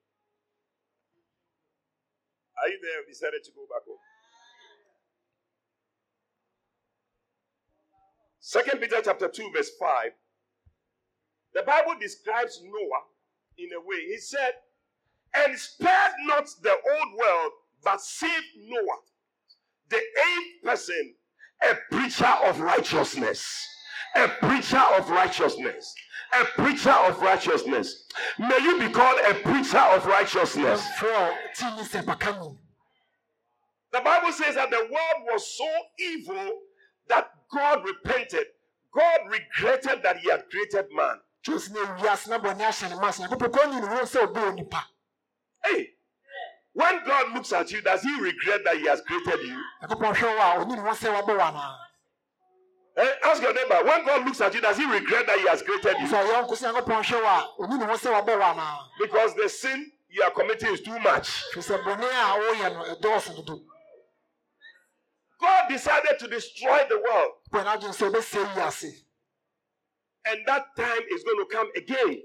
[2.62, 3.06] Are you there?
[3.08, 3.98] Decided to go back home.
[8.40, 10.12] Second Peter chapter 2, verse 5.
[11.54, 13.04] The Bible describes Noah
[13.58, 14.06] in a way.
[14.08, 14.54] He said,
[15.34, 17.52] And spared not the old world,
[17.84, 19.00] but saved Noah,
[19.90, 21.16] the eighth person,
[21.62, 23.68] a preacher of righteousness.
[24.16, 25.94] A preacher of righteousness.
[26.34, 28.06] A preacher of righteousness.
[28.38, 30.82] May you be called a preacher of righteousness.
[30.82, 32.58] ɛmfrɛ tii ne sɛ baka mu
[33.92, 36.60] The Bible says that the world was so evil
[37.08, 38.46] that God repented.
[38.94, 41.20] God regretted that He had created man.
[45.70, 45.90] Hey,
[46.74, 49.62] When God looks at you, does He regret that He has created you?
[49.84, 51.78] nyankopɔn hwɛ wo a ɔni ne ho sɛ wabɔ wo anaa
[52.98, 55.62] Eh, Ask your neighbor, when God looks at you, does He regret that He has
[55.62, 56.08] created you?
[56.08, 59.36] ɔyɛ nko sɛ nyankopɔn hwɛ wo a ɔni ne ho sɛ wabɔ wo anaa Because
[59.36, 61.44] the sin you are committing is too much.
[61.54, 63.62] hwɛ sɛ bɔne a woyɛ no ɛdɔɔso dodo
[65.40, 69.04] God decided to destroy the world, pɛ no adwene sɛ ɔbɛsie yi ase
[70.26, 72.22] and that time is going to come again.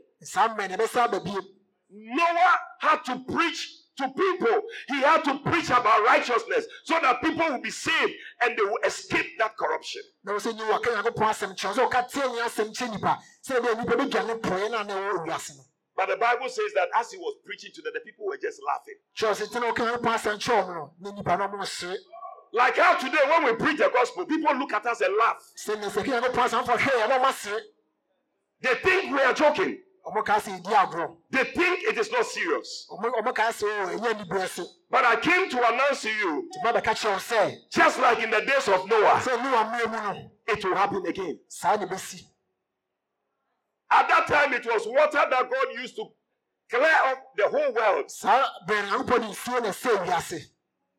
[1.94, 4.62] Saa mmɛ no ɛbɛsa aba bio Noah had to preach to people.
[4.88, 8.78] He had to preach about righteousness so that people will be saved and they will
[8.85, 10.02] escape that corruption.
[10.24, 13.18] na wo sɛ nyi waka nyankopɔn asɛm kyerɛ sɛ ɔka tie ne asɛm kyerɛ nnipa
[13.46, 15.62] sɛ deɛ nnipa bɛdwane porɔeɛ no a na ɛwɔ wiase no
[15.96, 18.61] But the Bible says that as he was preaching to them, the people were just
[18.66, 18.96] laughing.
[19.16, 21.96] kyerɛ sɛ ntina woka nyankopɔn asɛm kyerɛ ɔmo no na nnipa no ɔmo sere
[22.52, 25.42] Like how today, when we preach the gospel, people look at us and laugh.
[25.57, 27.61] sɛ ne sɛ ka nyankopɔn asɛm fa hwɛ yɛ na ɔma sere
[28.61, 32.26] They think we are joking, ɔmo kaa sɛ ɛdi agorɔ they think it is not
[32.26, 32.86] serious.
[32.90, 36.48] ɔmo ɔmo kaa sɛ o ɛnyɛ aniberɛ so But I came to announce to you,
[36.48, 39.64] nti ba bɛka kyerɛ wo sɛ just like in the days of Noah, sɛ noa
[39.64, 41.40] mmerɛ mu no it will happen again.
[41.48, 42.22] saa ne bɛsi
[43.90, 46.06] At that time, it was water that God used to
[46.70, 48.10] clear up the whole world.
[48.10, 50.40] saa bɛn nyankopɔn de nsuo na ɛsɛ wiase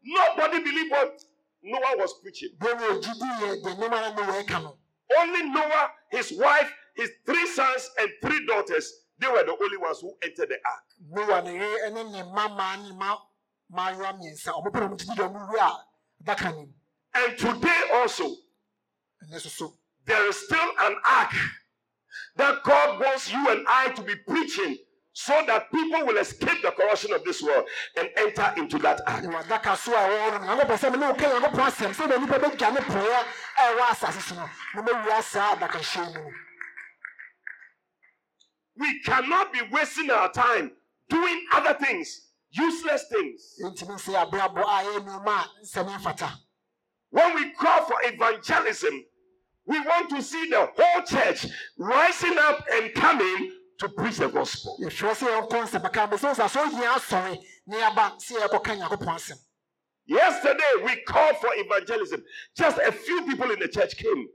[0.03, 1.23] Nobody believed what
[1.63, 2.49] Noah was preaching.
[2.59, 4.77] bɛn no ɔgye di yɛ de nneɛma no ne wɔɛka no
[5.19, 9.99] Only Noah, his wife, his three sons, and three daughters, they were the only ones
[10.01, 10.83] who entered the ark.
[11.09, 13.17] noa ne yere ne ne mma maa ne mma
[13.71, 15.85] mmaayewa mmiɛnsa ɔmo pɛ na ɔmo gyegye deɛ ɔmo wu a
[16.23, 16.73] adaka ne mu
[17.13, 18.25] And today also,
[19.23, 19.73] ɛnɛ so so.
[20.05, 21.31] there is still an ark
[22.35, 24.77] that God wants you and I to be preaching
[25.13, 27.65] so that people will escape the corruption of this world
[27.97, 29.23] and enter into that ark.
[38.77, 40.71] We cannot be wasting our time
[41.09, 43.55] doing other things, useless things.
[43.63, 46.31] yɛntumi nsɛ abrabɔ a ɛyɛ nneɛma a nsɛm mfata
[47.09, 49.05] When we call for evangelism,
[49.65, 54.77] we want to see the whole church rising up and coming to preach the gospel.
[54.81, 59.39] yɛhwerɛ sɛ yɛnkɔ nsɛmaka bɛ sɛ sɛ yɛn asɔre na yɛaba sɛ yɛkɔka nyankopɔn asɛm
[60.07, 62.23] Yesterday, we called for evangelism.
[62.55, 64.27] Just a few people in the church came.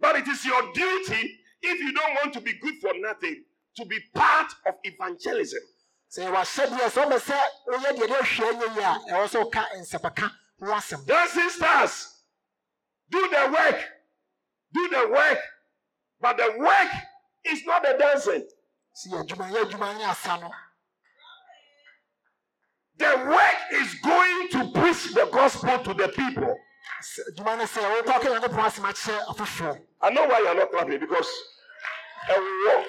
[0.00, 3.44] But it is your duty, if you don't want to be good for nothing,
[3.76, 5.60] to be part of evangelism.
[6.10, 7.36] sɛ yɛwɔ ahyɛdeɛ sɛ ɔmɛ sɛ
[7.68, 12.22] woyɛ deɛ de ahwɛ nyɛ yi a ɛwɔ sɛ woka nsɛmaka ho asɛm Dancing stars,
[13.10, 13.80] do the work.
[14.72, 15.38] Do the work.
[16.20, 16.92] But the work
[17.44, 18.48] is not the dancing.
[18.96, 20.50] sɛ yɛ adwuma yɛ adwuma ne asa no
[22.96, 26.54] The work is going to preach the gospel to the people.
[27.00, 30.70] Sɛ- adwuma no sɛ wokɔ aka nyankopɔn asɛm akyerɛ afoforɔ I know why you're not
[30.70, 31.28] clapping because
[32.28, 32.84] eh, a war.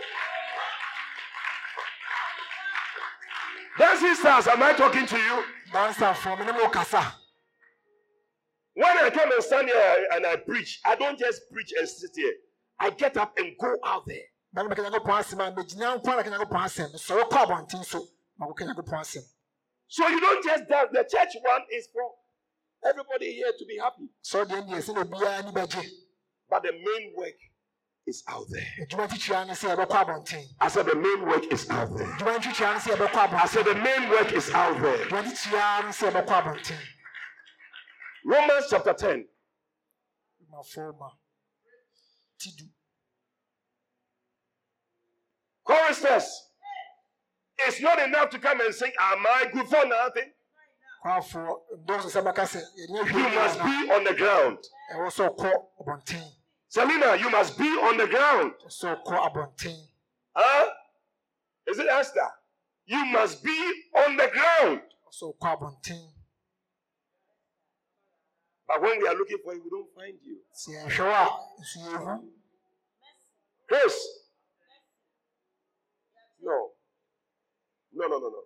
[3.78, 5.44] Dancing stars, am I talking to you?
[5.74, 7.16] ne mo kasa
[8.74, 12.12] When I come and stand here and I preach, I don't just preach and sit
[12.16, 12.34] here.
[12.80, 14.28] I get up and go out there.
[14.56, 18.06] bɛne bɛka nyankopɔn asɛm a megyina nko ara ka nyankopɔn asɛm sɔre kɔ abɔnten so
[18.38, 19.24] ma woka nyankopɔn asɛm
[19.88, 20.90] So you don't just dance.
[20.92, 22.12] The church one is for
[22.86, 24.10] everybody here to be happy.
[24.24, 25.90] sɔre deɛ neɛ sɛ na obiara ani bɛgye
[26.50, 27.36] But the main work
[28.08, 28.66] is out there.
[28.82, 32.08] adwuma ntwitwia no sɛ yɛbɛkɔ abɔnten I said the main work is out there.
[32.08, 35.06] adwuma ntwitwia no sɛ yɛbɛkɔ I said the main work is out there.
[35.06, 36.80] adwuma ntwitwia no sɛ yɛbɛkɔ abɔnten
[38.26, 39.28] Romans chapter 10.
[40.52, 41.10] mafoɔ ma
[42.38, 42.66] ti du
[45.64, 46.50] Choristers,
[47.60, 50.34] it's not enough to come and sing, Am I good for nothing?
[51.04, 52.14] You must
[53.64, 54.58] be on the ground.
[54.94, 56.32] ɛwɔ sɛ ɔkɔ abɔnten
[56.68, 58.54] Selena, you must be on the ground.
[58.54, 59.88] ɛwɔ sɛ ɔkɔ abɔnten
[60.36, 60.70] Huh?
[61.68, 62.32] Is it Esther?
[62.86, 64.82] You must be on the ground.
[64.82, 66.14] ɛwɔ sɛ ɔkɔ abɔnten
[68.68, 70.38] But when we are looking for you, we don't find you.
[70.54, 72.32] sɛ yɛhwɛ wo a nso yɛhu
[73.68, 74.08] Chris.
[76.42, 76.74] No.
[77.94, 78.44] No, no, no, no.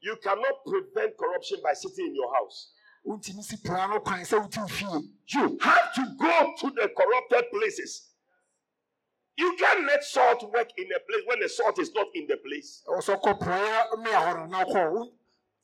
[0.00, 2.72] You cannot prevent corruption by sitting in your house.
[3.06, 7.50] wontumi si pura no kwan sɛ wotim fie You have to go to the corrupted
[7.50, 8.08] places.
[9.36, 12.36] You can't let salt work in a place when the salt is not in the
[12.36, 12.82] place.
[12.88, 15.12] ɛwɔ sɛ ɔkɔ porɔeɛ mmea hɔ no na ɔkɔ wo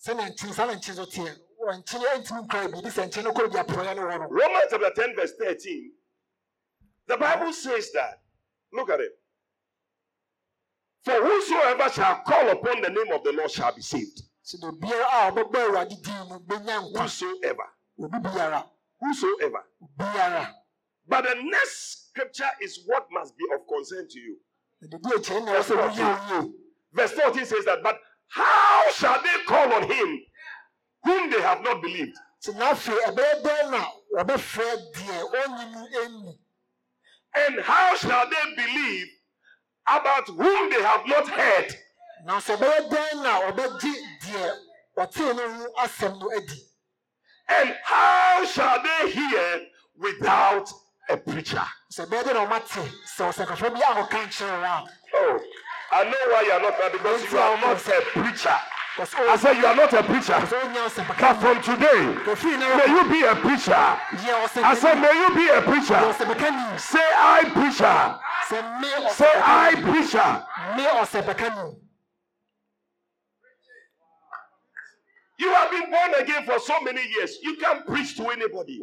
[0.00, 3.32] sɛnea nkyene saa na nkyene so teɛ wɔ nkyene ntumi nkora biribi sɛ nkyene no
[3.32, 5.92] kɔ baabi a porɔeɛ no wɔ no Romans chapter 10, verse 13.
[7.06, 8.22] The Bible says that.
[8.72, 9.18] Look at it.
[11.04, 14.22] For whosoever shall call upon the name of the Lord shall be saved.
[14.44, 18.74] sɛ na obiara a ɔbɛbɔ awurade din no bɛnya nkwa Whosoever.
[19.00, 19.64] Whosoever.
[21.06, 24.38] But the next scripture is what must be of concern to you.
[24.80, 26.52] na didi akyire na ɛwɔ sɛ woyɛ woyie
[26.92, 30.20] Verse 14 says that, but how shall they call on him
[31.04, 32.16] whom they have not believed?
[32.42, 36.38] nti na afei ɛbɛyɛ dɛn na wɔbɛfrɛ deɛ ɔnyi
[37.36, 39.08] And how shall they believe
[39.86, 41.74] about whom they have not heard?
[42.26, 44.58] nanso ɛbɛyɛ dɛn na wɔbɛgye deɛ
[44.98, 46.60] ɔtee no ho asɛm no adi
[47.48, 49.60] And how shall they hear
[49.98, 50.70] without
[51.10, 51.66] a preacher?
[51.92, 55.40] sɛ ɛbɛyɛ dɛn na wɔmate sɛ ɔsɛnkafo bi akɔka nkyerɛ wɔ a Oh,
[55.92, 58.58] I know why you are not there because you are not a preacher.
[58.96, 60.34] I said you are not a preacher.
[61.18, 62.14] But from today,
[62.76, 63.74] may you be a preacher.
[63.74, 65.98] I said, may you be a preacher.
[66.78, 68.20] Say, I preacher.
[69.10, 70.46] Say, I preacher.
[75.36, 77.38] You have been born again for so many years.
[77.42, 78.80] You can't preach to anybody.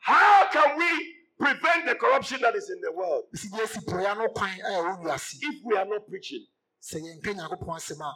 [0.00, 4.16] How can we prevent the corruption that is in the world ɛsi deɛ asi pɔya
[4.18, 6.46] no kwan a ɛwɔ wiase if we are not preaching?
[6.82, 8.12] sɛ yɛnka nyankopɔn asɛm a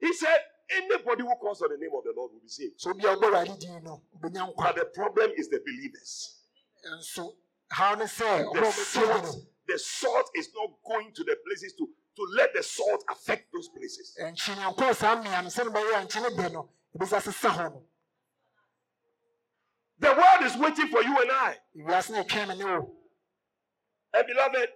[0.00, 2.80] He said, anybody who calls on the name of the Lord will be saved.
[2.80, 6.40] sɛ obi a wobɔ awurade din no wobɛnya nkwa But the problem is the believers.
[7.02, 7.36] So
[7.70, 9.36] haw ne sɛ The salt,
[9.68, 13.68] the salt is not going to the places to, to let the salt affect those
[13.68, 14.16] places.
[14.18, 17.82] no nkyene saa mmea no sɛne bɛyɛ a nkyene dɛ no ɛbɛsi asesa hɔ no
[20.02, 21.54] The world is waiting for you and I.
[21.78, 22.74] wiase no ɛtwɛn me ne
[24.14, 24.68] And beloved,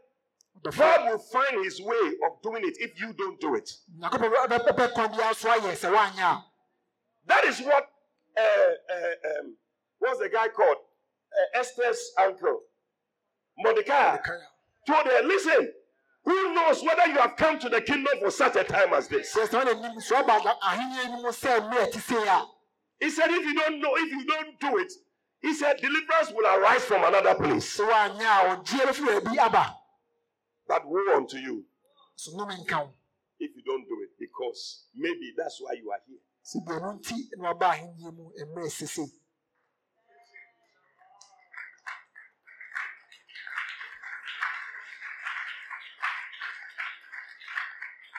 [0.76, 3.68] God will find his way of doing it if you don't do it.
[7.26, 7.88] That is what
[8.38, 9.56] uh, uh, um,
[9.98, 10.76] what's the guy called?
[10.76, 12.60] Uh, Esther's uncle,
[13.58, 14.18] Mordecai,
[14.86, 15.72] told her, Listen,
[16.24, 19.34] who knows whether you have come to the kingdom for such a time as this?
[19.34, 22.44] sɛ sɛ wode nim so ɔba da- ahenni anim sɛ mmerɛ te sei a
[23.00, 24.92] He said, If you don't know, if you don't do it,
[25.42, 27.76] he said, deliverance will arise from another place.
[27.78, 29.76] sɛ woanyɛ a ɔgyeɛ bɛfiri baabi aba
[30.68, 31.64] But woe unto you
[32.16, 32.94] so nnome nka wo
[33.38, 36.18] if you don't do it, because maybe that's why you are here.
[36.44, 39.10] sɛ deɛ no nti na waba ahenni mu mmerɛ sesei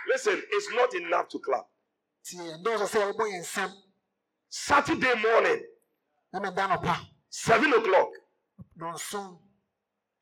[0.07, 1.67] Listen, it's not enough to clap.
[2.23, 3.71] nti ɛndɔɔsɔ sɛ wobɔ yɛ nsɛm
[4.49, 5.65] Saturday morning,
[6.33, 6.95] na meda nɔpa
[7.29, 8.09] seven o'clock.
[8.79, 9.37] dɔnson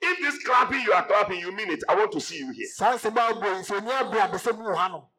[0.01, 1.83] If this clapping you are clapping, you mean it.
[1.89, 2.67] I want to see you here.
[2.75, 5.09] saa nsɛm a wobɔ yi sɛ ɔni abere a bɛsɛ mu wɔ ha no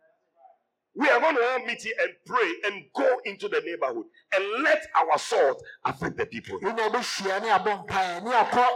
[0.99, 4.63] We are going to all meet here and pray and go into the neighborhood and
[4.63, 6.59] let our salt affect the people.
[6.61, 8.67] yɛn a yɛbɛhyia ne yɛabɔ mpaeɛ ne yɛakɔ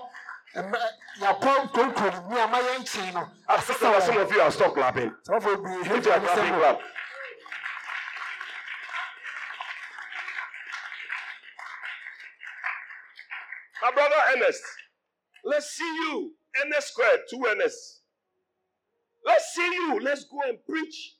[0.56, 4.22] mmerɛ- yɛakɔ nkurokuro no ne ama yɛn nkyɛn no I asesa said that some wɔn
[4.22, 5.10] of you have stopped clapping.
[5.10, 6.80] sɛ wɔfɔ bebree If you are hwɛ clapping, nsɛm clap.
[13.82, 14.62] My brother Ernest,
[15.44, 16.34] let's see you.
[16.64, 18.00] Ernest squared, two Ernest.
[19.24, 20.00] Let's see you.
[20.00, 21.16] Let's go and preach.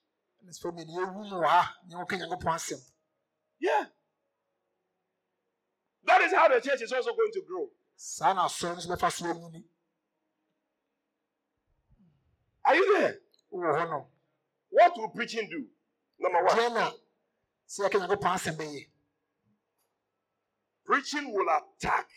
[0.51, 2.83] sɛ mmienu yɛwu mu wɔ ha ne wɔka nyankopɔn
[3.61, 3.87] Yeah.
[6.05, 7.71] That is how the church is also going to grow.
[7.95, 9.65] saa na asɔre no so bɛfa so anyini
[12.65, 13.21] Are you there?
[13.53, 14.09] no
[14.71, 15.67] What will preaching do?
[16.19, 16.91] Number one, deɛ na
[17.69, 18.91] sɛ yɛka nyankopɔn asɛm bɛyɛ
[20.91, 22.09] preaching will attack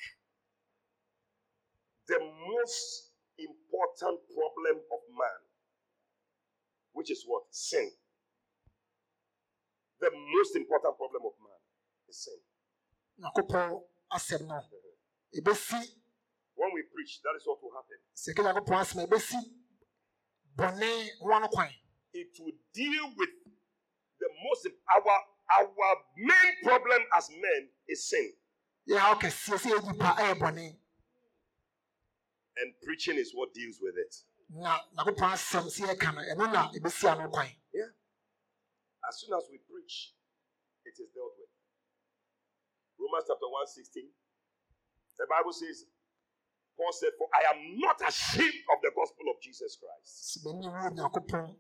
[2.08, 5.40] the most important problem of man,
[6.94, 7.44] which is what?
[7.52, 7.90] Sin.
[10.00, 11.60] The most important problem of man
[12.10, 12.40] is sin.
[13.20, 14.60] nyankopɔn asɛm no
[15.38, 15.96] ɛbɛsi
[16.56, 17.98] When we preach, that is what will happen.
[18.16, 19.40] sɛ yɛka nyankopɔn asɛm a ɛbɛsi
[20.58, 21.70] bɔne ho ano kwan
[22.14, 23.30] It will deal with
[24.20, 25.20] the most our
[25.52, 28.34] our main problem as men is sin,
[28.90, 30.80] yɛ ha kɛseɛ sɛ yɛ nipa ɛyɛ bɔne
[32.58, 34.16] and preaching is what deals with it.
[34.50, 37.50] na nyankopɔn asɛm sɛ yɛka no ɛno na ɛbɛsi ano kwan
[39.10, 40.14] As soon as we preach,
[40.86, 41.50] it is dealt with.
[42.98, 44.08] Romans chapter 1 16.
[45.20, 45.86] The Bible says,
[46.78, 50.40] Paul said, For I am not ashamed of the gospel of Jesus Christ.
[50.40, 51.56] sɛ m'ani wu nyankopɔn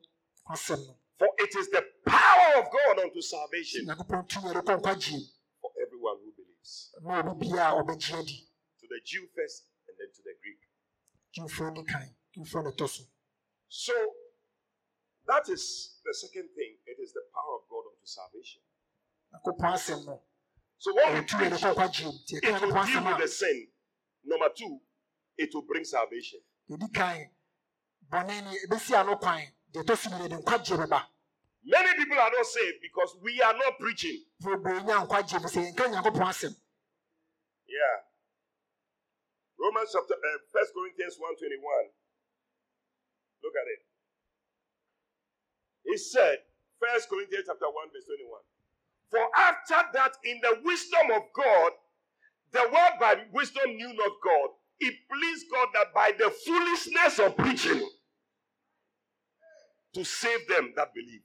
[0.49, 4.79] asɛm no For it is the power of God unto salvation nyankopɔn tumi ɛde kɔ
[4.79, 5.21] nkwagyeɛ
[5.61, 6.95] for everyone who believes.
[7.01, 8.47] mu na obi biara a ɔbɛgye adi
[8.79, 10.59] To the Jew first and then to the Greek.
[11.33, 13.03] Gyimfoɔ ni kan gyimfoɔ na ɛtɔ so
[13.69, 13.93] So
[15.25, 16.77] that is the second thing.
[16.85, 18.61] It is the power of God unto salvation.
[19.33, 20.21] nyankopɔn asɛm no
[20.77, 23.17] So when we ɛyɛ tumi ɛde preach, kɔ nkwagyeɛ mu nti it will deal with
[23.19, 23.67] the sin.
[24.25, 24.81] Number two,
[25.37, 26.39] it will bring salvation.
[26.69, 27.29] yɛdi kan
[28.11, 31.07] bɔne no ɛbɛsi ano kwan deɛ ɛtɔ so bi no de nkwagyeɛ bɛba
[31.65, 34.25] Many people are not saved because we are not preaching.
[34.41, 36.55] bebree nya nkwagyeɛ mu sɛ yɛnka nyankopɔn asɛm
[37.65, 38.03] Yeah.
[39.63, 41.63] Romans chapter uh, First Corinthians 121.
[43.47, 43.81] Look at it.
[45.87, 46.43] He said,
[46.83, 48.43] First Corinthians chapter 1, verse 21.
[49.07, 51.71] For after that, in the wisdom of God,
[52.51, 54.49] the world by wisdom knew not God.
[54.79, 57.87] It pleased God that by the foolishness of preaching
[59.93, 61.23] to save them that believe.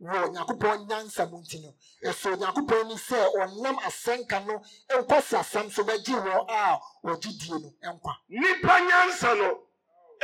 [0.00, 1.74] Sɛ na wiase amfa nyansa so ɛhunu nyankopɔn wɔ nyankopɔn nyansa mu nti no
[2.10, 4.62] ɛsɔ nyankopɔn ni sɛ ɔnam asɛnka no
[4.98, 8.16] nkɔsi asɛm so bɛgye wɔn a wɔgye die no nkwa.
[8.28, 9.60] Nipa nyansa no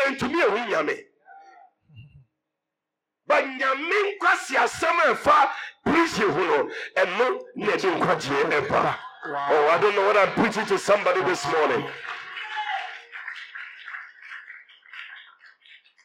[0.08, 1.06] ntumi ehu nyame.
[3.26, 5.52] But nyame nkwasi asɛm a ɛfa
[5.84, 10.64] preaching ho no ɛno na ɛde nkwagyeɛ ɛba oh i don't know what i'm preaching
[10.66, 11.86] to somebody this morning.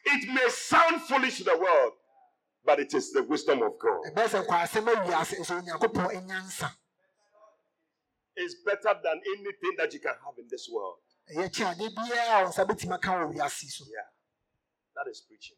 [0.07, 1.93] It may sound foolish to the world
[2.65, 6.27] but it is the wisdom of god ɛbɛyɛ sɛ nkwa asɛm awi ase ɛsɔ nyankopɔn
[6.27, 6.71] nyansa
[8.37, 10.99] it's better than anything that you can have in this world
[11.33, 14.07] ɛyɛ kyi ade biara a wɔn nsa bɛtumi aka wɔ wiase so yeah
[14.95, 15.57] that is preaching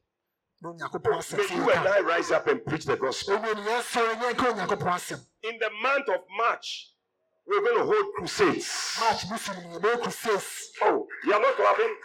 [0.61, 3.63] na onyankopɔn asɛm may you and i rise up and preach the gospel ka ɛnu
[3.65, 6.93] yɛn sɔrɔ yɛn ka onyankopɔn asɛm in the month of march
[7.45, 9.23] we're going to hold crusades march
[10.03, 11.95] crusades Oh, you are not clapping?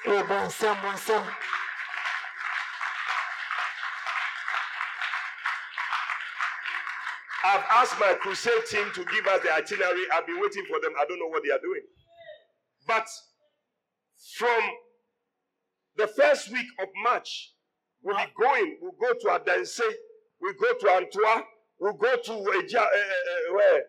[7.44, 10.04] I've asked my crusade team to give us the itinerary.
[10.12, 10.92] I've been waiting for them.
[11.00, 11.82] I don't know what they are doing.
[12.86, 13.06] But
[14.36, 14.60] from
[15.96, 17.52] the first week of March,
[18.02, 18.78] we'll be going.
[18.80, 19.80] We'll go to Adense.
[20.40, 21.44] We'll go to Antoine.
[21.80, 23.82] We'll go to Eja, uh, uh, where?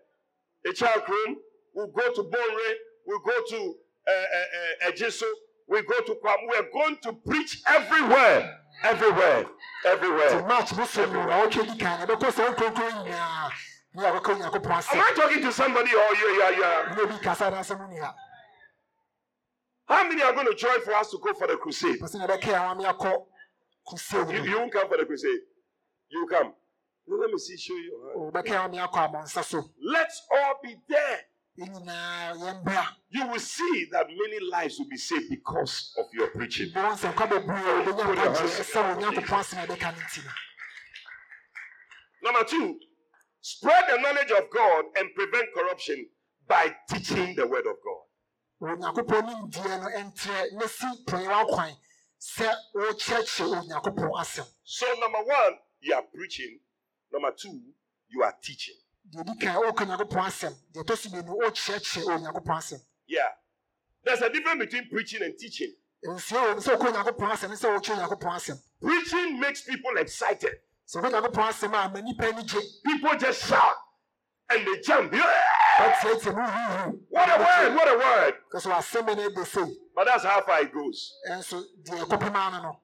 [0.67, 1.35] Echakrum.
[1.75, 2.73] We'll go to Bonre.
[3.05, 3.75] We'll go to
[4.07, 5.23] uh, uh, Ejiso.
[5.67, 6.37] We'll go to Kwam.
[6.47, 8.59] We're going to preach everywhere.
[8.83, 9.43] Everywhere.
[9.45, 9.49] ti
[9.89, 10.45] Everywhere.
[10.47, 13.49] march bi so no na ɔtwe di kan na ɛbɛkɔ sɛ nkuronkuro nyinaa
[13.95, 16.95] ne yɛbɛka onyankopɔn Am I talking to somebody or you, you, are- you are?
[16.95, 18.13] ne obi kasa na asɛm ni ha
[19.85, 21.99] How many are going to join for us to go for the crusade?
[21.99, 23.25] pɛsɛ na ɛbɛka yɛn wame akɔ
[23.87, 25.41] crusade You, you won't come for the crusade.
[26.09, 26.53] You come.
[27.07, 28.13] Let me see, show you.
[28.15, 28.33] your hand.
[28.33, 31.19] ɔbɛka yɛn wame akɔ abɔnsa so Let's all be there.
[31.57, 36.05] Yɛn nyinaa yɛn bra You will see that many lives will be saved because of
[36.13, 36.69] your preaching.
[36.73, 40.25] bɔn nsɛm kwa bebree a ɔbɛnya nkwagye ɛsɛ wɔ onyankopɔn asɛm a ɛbɛka no nti
[40.25, 40.31] no
[42.23, 42.79] Number two,
[43.41, 46.09] spread the knowledge of God and prevent corruption
[46.47, 48.03] by teaching the word of God.
[48.61, 51.75] onyankopɔn ne ndiɛ no ɛntrɛ ne si pɔnyewa kwan
[52.19, 56.59] sɛ wɔkyerɛkyerɛ onyankopɔn asɛm So, number one, you are preaching.
[57.11, 57.61] Number two,
[58.07, 58.75] you are teaching.
[59.11, 63.27] Deɛ di kan ɔka onyankopɔn asɛm deɛ ɛtɔ so mmienu ɔkyerɛkyerɛ onyankopɔn asɛm Yeah.
[64.03, 65.73] There's a difference between preaching and teaching.
[66.05, 69.97] nsuo wɔ mu sɛ ɔka onyankopɔn asɛm ne sɛ wɔkyerɛ onyankopɔn asɛm Preaching makes people
[69.97, 70.55] excited.
[70.87, 73.75] sɛ ɔka onyankopɔn asɛm a ma nnipa ani gye People just shout
[74.49, 75.13] and they jump.
[75.13, 75.41] Yeah!
[75.79, 77.75] ɔtiatia mu huhu What a word!
[77.75, 78.33] What a word!
[78.51, 81.13] kɛsɛ wasɛm no de sei But that's how far it goes.
[81.29, 82.79] ɛnso deɛ ɛkɔpem ano no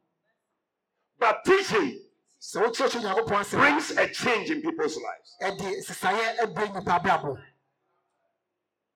[1.17, 2.01] But teaching
[2.39, 5.35] sɛ wokyerɛkyerɛ onyankopɔn brings a change in people's lives.
[5.41, 7.45] a, ɛde sesaeɛ ɛbrɛ nnipa abrabɔ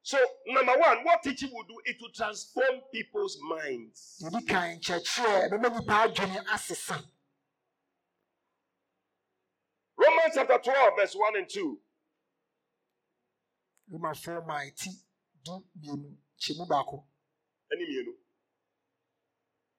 [0.05, 0.17] So,
[0.47, 4.21] number one, what teaching will do, it will transform people's minds.
[4.23, 7.03] deɛ di kan nkyerɛkyerɛ ɛbɛma nnipa adwene asesa
[9.95, 11.79] Romans chapter 12, verse 1 and 2.
[13.91, 14.89] romafoɔ ma ɛti
[15.43, 17.03] du mmienu kyɛmu baako
[17.71, 18.13] Any mmienu.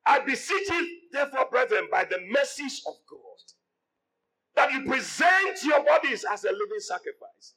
[0.07, 3.54] I beseech you, therefore, brethren, by the mercies of God,
[4.75, 7.55] you present your bodies as a living sacrifice,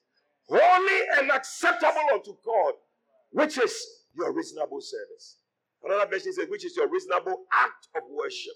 [0.48, 2.74] holy and acceptable unto God,
[3.32, 3.74] which is
[4.16, 5.38] your reasonable service.
[5.84, 8.54] Another version says, which is your reasonable act of worship.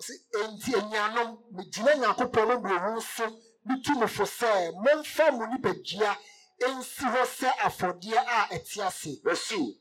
[0.00, 3.26] sɛ enti anuanom megyina nyankopɔn no burohu so
[3.66, 6.16] metu mo fo sɛ momfa mo nipadua
[6.62, 9.74] ɛnsi hɔ sɛ afɔdeɛ a ɛte ase Verse 2.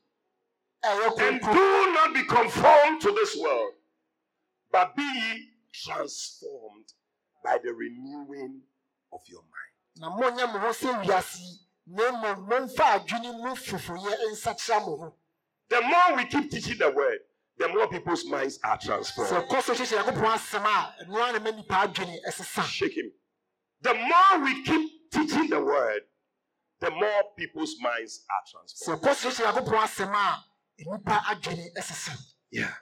[0.84, 3.74] And do not be conformed to this world,
[4.72, 6.94] but be ye transformed
[7.48, 8.62] by the renewing
[9.14, 9.74] of your mind.
[9.96, 14.98] na monyɛ mo ho sɛ wiase yi na mmom momfa adwene mu foforɔyɛ nsakyera mo
[14.98, 15.14] ho
[15.70, 17.20] The more we keep teaching the word,
[17.58, 19.48] the more people's minds are sɛ transformed.
[19.50, 23.12] ɛkɔ so hyehyɛ nyankopɔn asɛm a ɛnoa na ma nnipa adwene ɛsesa Shake him.
[23.82, 26.02] The more we keep teaching the word,
[26.80, 29.02] the more people's minds are sɛ transformed.
[29.04, 30.44] ɛkɔ so hyehyɛ nyankopɔn asɛm a
[30.84, 32.74] nnipa adwene ɛsesa Yeah.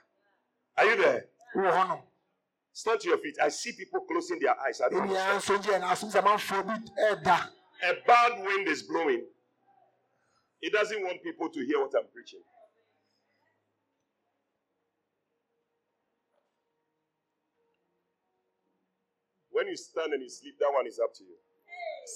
[0.76, 1.28] Are you there?
[1.54, 2.02] wowɔ hɔ no
[2.76, 3.34] Stand to your feet.
[3.42, 4.82] I see people closing their eyes.
[4.84, 5.08] I don't
[7.82, 9.24] A bad wind is blowing.
[10.60, 12.40] It doesn't want people to hear what I'm preaching.
[19.52, 21.36] When you stand and you sleep, that one is up to you.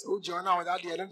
[0.03, 1.11] So John, now that the end of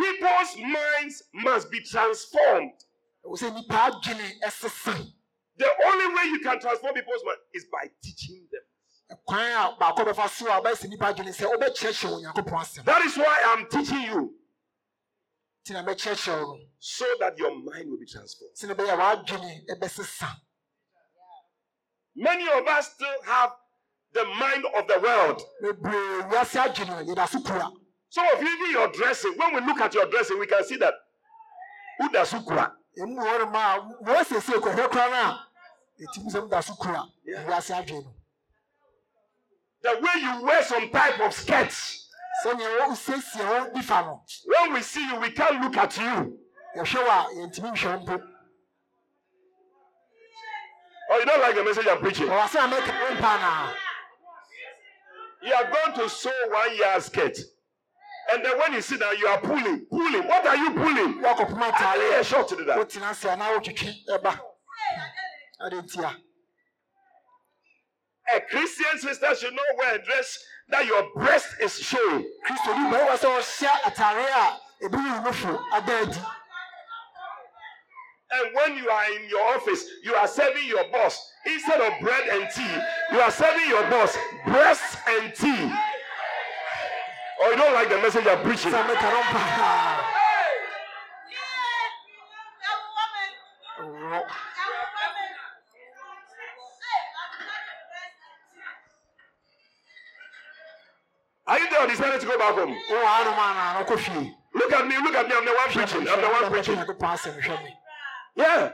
[0.00, 2.72] People's minds must be transformed
[3.24, 5.12] ɛwɔ sɛ nipa adwene ɛsesa
[5.56, 9.18] The only way you can transform people's mind is by teaching them.
[9.26, 13.16] kwan a baako bɛfa so a ɔbɛsi nipa adwene sɛ ɔbɛkyerɛkyerɛ onyankopɔn asɛm That is
[13.16, 14.34] why I'm teaching you
[15.64, 18.54] nti na mɛkyerɛkyerɛ wo no so that your mind will be transformed.
[18.56, 18.96] sɛ ne bɛyɛ
[19.26, 20.28] w'adwene
[22.14, 23.52] Many of us still have
[24.12, 25.40] the mind of the world.
[25.62, 27.70] bebree wiase adwene yɛda so kura
[28.08, 30.76] Some of you, even your dressing, when we look at your dressing, we can see
[30.76, 30.92] that.
[32.98, 35.48] Emu wɔ nom a wɔasiesie kɔhwɛ kora no a
[36.02, 38.14] ɛtumi sɛ mda so kura wiase adwene no
[39.82, 42.08] The way you wear some type of skirts.
[42.44, 46.38] sɛnea wɔsiesie wɔn nifa no When we see you, we can't look at you.
[46.76, 48.28] yɛhwɛ wɔ a yɛntumi nhwɛ mpo
[51.10, 52.28] Or you don't like the message I'm preaching.
[52.28, 53.74] ɔwɔ sɛ amɛka wo mpa naa
[55.42, 57.36] You are going to sew one yard skirt.
[58.32, 59.84] And then when you sit down, you are pulling.
[59.90, 60.26] Pulling.
[60.26, 61.22] What are you pulling?
[61.24, 62.78] I ataare a short to do that.
[62.78, 64.40] wotena ase anaa wotwetwe ɛba
[65.66, 66.16] ade nti
[68.34, 72.24] a Christian sister should know wear a dress that your breast is showing.
[72.46, 76.26] kristoni bɛrɛ wɔ sɛ ɔhyɛ ataare a ebi yi no fo ada
[78.34, 81.20] And when you are in your office, you are serving your boss.
[81.44, 82.76] Instead of bread and tea,
[83.12, 84.16] you are serving your boss
[84.46, 85.91] breast and tea.
[87.42, 88.70] Or you don't like the message I'm preaching.
[88.72, 89.42] sɛ meka no mpa
[93.82, 94.26] Wɔ-
[101.46, 102.70] Are you there or decided to go back home?
[102.70, 105.34] anom anaa no kɔ fie Look at me, look at me.
[105.34, 106.08] I'm the one preaching.
[106.08, 106.76] I'm the one preaching.
[106.76, 107.76] nyankopɔn asɛm hwɛ me
[108.36, 108.72] Yeah.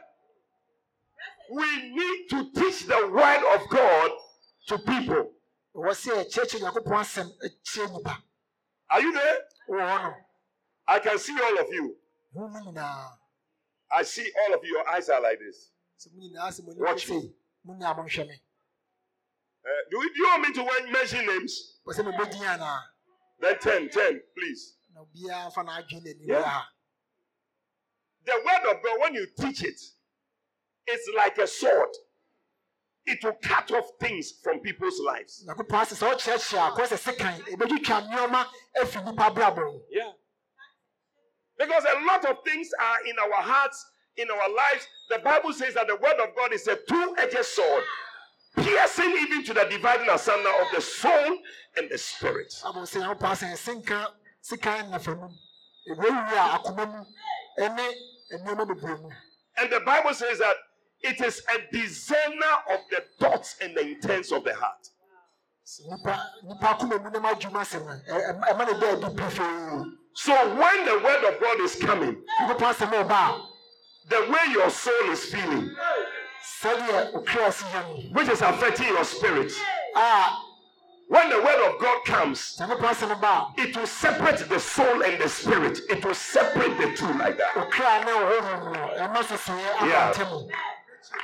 [1.51, 4.11] We need to teach the word of God
[4.69, 5.33] to people.
[8.91, 9.39] Are you there?
[9.69, 10.15] no
[10.87, 11.97] I can see all of you.
[12.35, 13.13] mo mu nyinaa
[13.91, 14.77] I see all of you.
[14.77, 15.71] Your eyes are like this.
[15.99, 17.33] sɛ mo nyinaa sɛ mo ni Watch sɛ
[17.65, 18.43] mo nyinaa monhwɛ me
[19.65, 21.79] Uh, do, you, do you want me to mention names?
[21.87, 22.81] wɔ sɛ mebɛdin anaa
[23.41, 24.77] Then 10, 10, please.
[24.95, 26.63] na obiara mfa n'adwene n'anim Yeah.
[28.25, 29.81] The word of God, when you teach it,
[30.87, 31.89] it's like a sword.
[33.11, 35.45] It will cut off things from people's lives.
[35.47, 38.47] nyankopɔn asɛ sɛ ɔkyerɛkyerɛ a kɔ sɛ sekan ɛbɛtwitwa nneɔma
[38.83, 40.13] afi nipa brabɔ mu Yeah.
[41.59, 43.85] Because a lot of things are in our hearts,
[44.17, 44.87] in our lives.
[45.09, 47.85] The Bible says that the word of God is a two-edged sword,
[48.57, 51.39] piercing even to the dividing asunder of the soul
[51.77, 52.53] and the spirit.
[52.65, 55.29] abɔ sɛ nyankopɔn asɛ senka sekan nafa mu
[55.95, 57.05] ɛwɛwie a akoma mu
[57.59, 57.93] ɛne
[58.35, 59.11] nneɔma bebree mu
[59.57, 60.57] And the Bible says that
[61.03, 64.89] it is a discerner of the thoughts and the intents of the heart.
[65.65, 65.85] So
[70.57, 73.41] when the word of God is coming, nyankopɔn asɛm a ɔba
[74.09, 78.89] the way your soul is feeling, a sɛdeɛ okra si yɛ no which is affecting
[78.89, 79.53] your spirit,
[81.09, 85.21] when the word of God comes, nyankopɔn asɛm ba it will separate the soul and
[85.21, 85.79] the spirit.
[85.91, 87.57] It will separate the two like that.
[87.59, 90.13] okra ne ɔhɔhom no ɛma sesɛeɛ Yeah.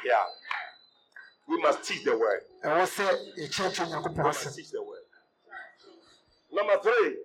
[0.04, 0.24] Yeah.
[1.46, 2.42] We must teach the word.
[2.64, 3.06] ɛwɔ sɛ
[3.38, 5.04] yɛkyerɛkyerɛ We must asɛm teach the word.
[6.52, 7.16] Number three,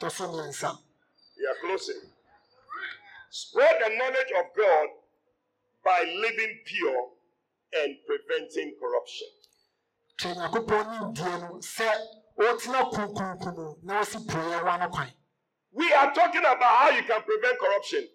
[0.00, 0.78] tɔ so mmiɛnsa
[1.38, 2.00] we are closing.
[3.30, 4.88] Spread the knowledge of God
[5.84, 7.10] by living pure
[7.74, 9.28] and preventing corruption.
[10.18, 11.88] kyerɛ nyankopɔn ne ndie no sɛ
[12.38, 15.12] wɔtena kronkronkron mu na wɔsi purɛɛ wa no kwan
[15.72, 18.08] We are talking about how you can prevent corruption.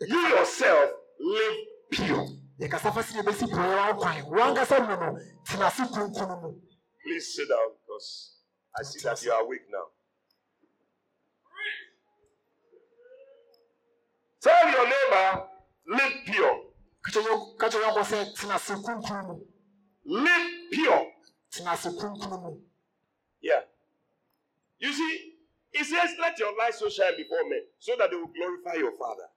[0.00, 0.90] You yourself
[1.20, 1.56] live
[1.92, 2.26] pure.
[2.60, 6.60] Yɛkasa fa sɛ yɛbɛsi purɛɛ wa kwan wankasa mu no tena ase kronkron mu
[7.04, 8.36] Please sit down because
[8.78, 9.86] I see that you are weak now.
[14.40, 15.48] Tell your neighbor,
[15.86, 16.64] live pure.
[17.02, 19.46] ka kyerɛ yɛ- ka kyerɛ yɛnkɔ sɛ tena ase kronkron mu
[20.04, 21.12] Live pure.
[21.50, 22.60] tena mu
[23.40, 23.62] Yeah.
[24.78, 25.34] You see,
[25.72, 28.96] it says, let your light so shine before men so that they will glorify your
[28.98, 29.28] Father.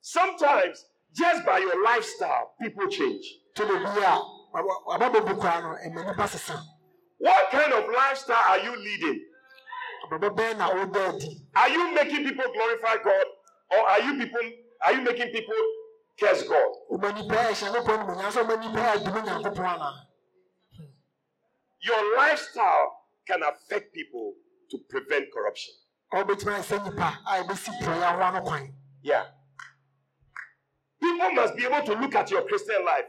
[0.00, 3.24] Sometimes, just by your lifestyle, people change.
[3.54, 4.18] to de bi a
[4.86, 6.60] waba bɛbu koraa no ɛma nipa sesa
[7.18, 9.24] What kind of lifestyle are you leading?
[10.06, 13.26] abrabɔ bɛn na ɔda adi Are you making people glorify God
[13.70, 14.40] or are you people
[14.82, 15.54] are you making people
[16.20, 16.72] curse God?
[16.92, 20.04] ɔma nipa ɛhyɛ nyankopɔn no mu nyɛ sɛ ɔma nipa adi mu nyankopɔn anaa
[21.80, 22.92] Your lifestyle
[23.26, 24.34] can affect people
[24.70, 25.74] to prevent corruption.
[26.12, 26.54] ɔbɛtumi
[31.18, 33.06] People must be able to look at your Christian life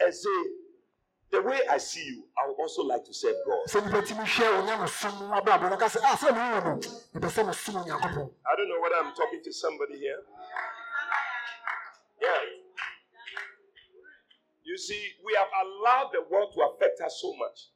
[0.00, 0.28] and say,
[1.30, 3.66] The way I see you, I would also like to serve God.
[3.68, 6.80] sɛ nipa tumi hwɛ onyamesom abrabɔ no ka sɛ ah sɛ mewo no
[7.20, 10.18] mepɛ sɛ mesom onyankopɔn I don't know whether I'm talking to somebody here.
[12.20, 12.40] Yeah.
[14.64, 17.68] You see, we have allowed the world to affect us so much.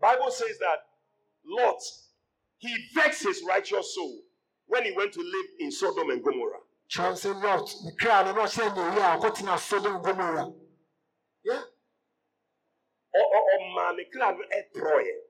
[0.00, 0.78] Bible says that
[1.44, 1.80] Lot,
[2.58, 4.22] he vexed his righteous soul
[4.66, 6.60] when he went to live in Sodom and Gomorrah.
[6.90, 10.52] Kyerɛ sɛ lot ne kra no na ɔhyɛ ne yie a ɔkɔtena sodom gomora
[13.96, 15.20] the crowd will help prayer.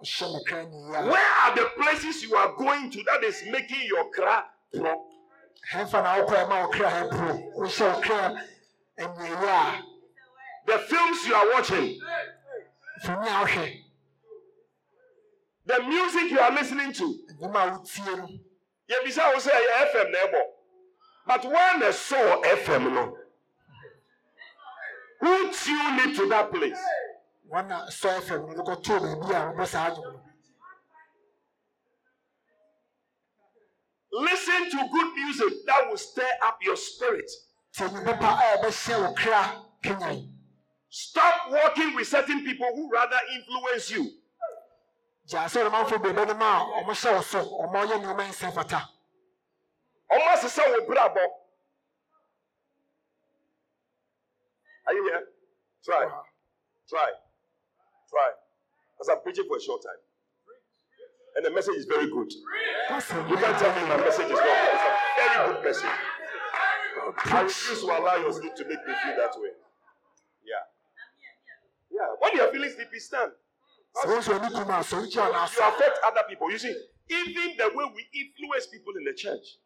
[0.00, 3.22] ɔhyɛ ne kra ne yie a Where are the places you are going to that
[3.24, 5.06] is making your cry pro?
[5.72, 8.46] hɛmfa na wokɔ ɛma wo kra hɛporo wohyɛ wo kra
[8.98, 9.84] anyɛ yie
[10.66, 13.84] The films you are watching, a mfoni a wohwɛ
[15.66, 17.04] the music you are listening to.
[17.34, 18.26] nnwuma a wotie no
[18.88, 20.59] yɛbisa wo sɛ ɛyɛ fm na ɛbɔ
[21.30, 23.16] but when they saw fm no
[25.20, 26.82] who tuned it to that place
[27.52, 30.14] wɔn a sɔ fm no kɔtoo baabi a wɔbɔ saa adwom
[34.12, 37.30] no listen to good music that will stir up your spirit
[37.76, 39.42] tie nnwuma pa a ɛbɛhyɛ wo kra
[39.84, 40.18] kenyan
[40.88, 44.10] stop working with certain people who rather influence you
[50.12, 51.24] ɔmo asesa wo brabɔ
[54.86, 55.22] are you here?
[55.84, 56.04] Try.
[56.88, 57.10] Try.
[58.10, 58.30] Try.
[58.98, 60.00] Because i'm preaching for a short time.
[61.36, 62.30] And the message is very good.
[62.32, 65.98] You can't tell me my message is not it's a very good message.
[67.24, 69.50] I refuse to allow your sleep to make me feel that way.
[70.44, 70.66] Yeah.
[71.90, 72.08] Yeah.
[72.18, 73.32] When you are feeling sleepy, stand.
[73.94, 76.50] sɛ wo nso ani kum a sɔre gyina You affect other people.
[76.50, 76.74] You see,
[77.08, 79.58] even the way we influence people in the church,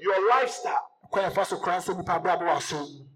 [0.00, 0.90] your lifestyle.
[1.12, 3.06] kɔ yɛfa so koraa sɛ nipa aso mu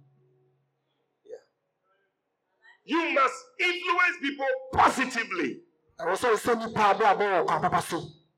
[2.84, 5.62] You must influence people positively.
[6.00, 7.82] ɛwɔ sɛ ɔsɛ nipa abrabɔ wɔ kwan papa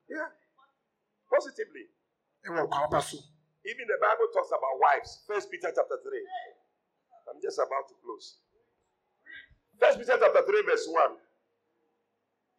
[0.09, 0.29] Yeah.
[1.31, 1.89] Positively.
[2.47, 3.19] ɛwɔ kwan papa so
[3.65, 5.23] Even the Bible talks about wives.
[5.27, 6.27] First Peter chapter 3.
[7.29, 8.39] I'm just about to close.
[9.79, 11.11] First Peter chapter 3, verse 1.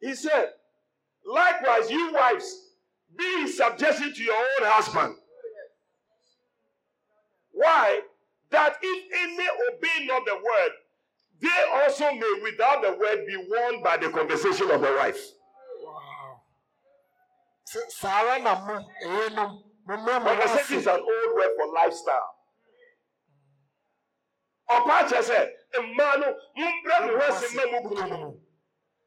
[0.00, 0.52] He said,
[1.24, 2.70] Likewise, you wives,
[3.16, 5.16] be in subjection to your own husband.
[7.62, 8.00] Why?
[8.50, 10.72] That if any obey not the word,
[11.40, 15.20] they also may without the word be warned by the conversation of the wife.
[15.84, 16.40] Wow.
[17.72, 18.74] Sɛ- saa ara na mo
[19.06, 22.30] ɛyɛ nom mo mmerɛ mo ho Conversation is ase an old word for lifestyle.
[24.70, 25.38] Ọpa kyerɛ sɛ
[25.78, 28.40] mmaa no mombra mo ho ase ma mo kunu no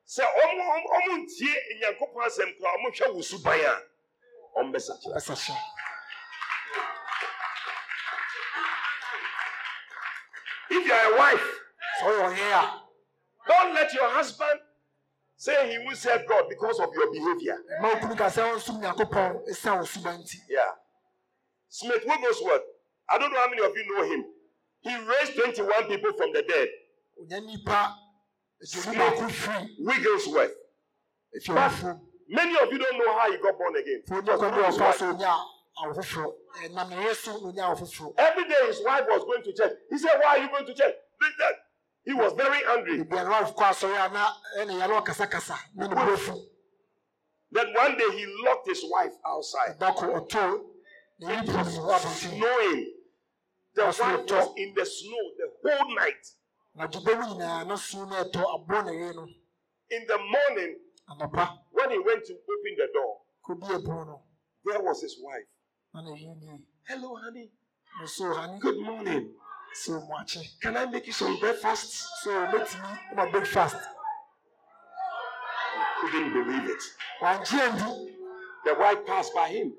[0.08, 3.82] sɛ ɔmo ɔmo ɔmo ntie nyankopɔn asɛm kora ɔmo hwɛ wo suban a
[4.60, 5.75] ɔmo bɛsa kyerɛ.
[10.76, 11.48] If you are a wife,
[12.04, 12.82] ɔyɛ ɔyɛ a
[13.48, 14.60] don't let your husband
[15.38, 17.58] say he will serve God because of your behavior.
[20.50, 20.72] Yeah.
[21.70, 22.64] Smith Wigglesworth,
[23.10, 24.26] I don't know how many of you know him.
[24.82, 26.68] He raised 21 people from the dead.
[29.30, 30.56] firi Wigglesworth.
[31.48, 34.02] ɔwɔfo Many of you don't know how he got born again.
[35.76, 37.32] Fo onya kwan bi a ɔfa so onya awofoforɔ ɛnam ne yere so.
[37.32, 39.74] Na onya awofoforɔ Every day his wife was going to church.
[39.90, 40.96] He said, Why are you going to church?
[42.06, 43.00] He was very angry.
[43.00, 46.50] ebi ɛna wife kɔ asɔre a na ɛna yɛrɛ ɔkasakasa ne ne burofu
[47.52, 50.66] Then one day he locked his wife outside, ɛda ko ɔtɔ
[51.20, 52.94] ne yere pɔ ne wɔ abɔnten knowing
[53.74, 56.26] the wife was in the snow the whole night.
[56.76, 59.28] na dwuma mu nyinaa na su na ɛtɔ aboɔ ne yere no.
[59.92, 60.80] In the morning,
[61.72, 64.24] when he went to open the door, kɔbi ɛpono no.
[64.64, 65.46] there was his wife.
[66.04, 67.50] Yere nie Hello, honey.
[68.06, 68.60] so honey.
[68.60, 69.30] Good morning.
[69.74, 70.38] so much.
[70.62, 72.06] Can I make you some breakfast?
[72.24, 73.76] so obetumi ma breakfast
[76.02, 76.84] Couldn't believe it.
[77.22, 78.12] andi
[78.66, 79.74] The wife passed by him,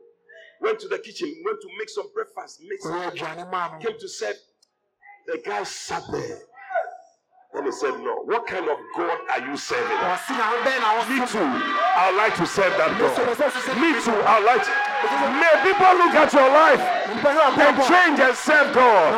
[0.61, 4.37] went to the kitchen, went to make some breakfast, made some maa came to serve.
[5.27, 6.39] The guy sat there.
[7.53, 9.97] Then he said, No, what kind of God are you serving?
[9.97, 11.39] ɔsi na ɔbɛn na Me too.
[11.41, 13.81] I would like to serve that God.
[13.81, 14.13] Me too.
[14.13, 14.96] I would like to.
[15.07, 19.15] May people look at your life and change and serve God.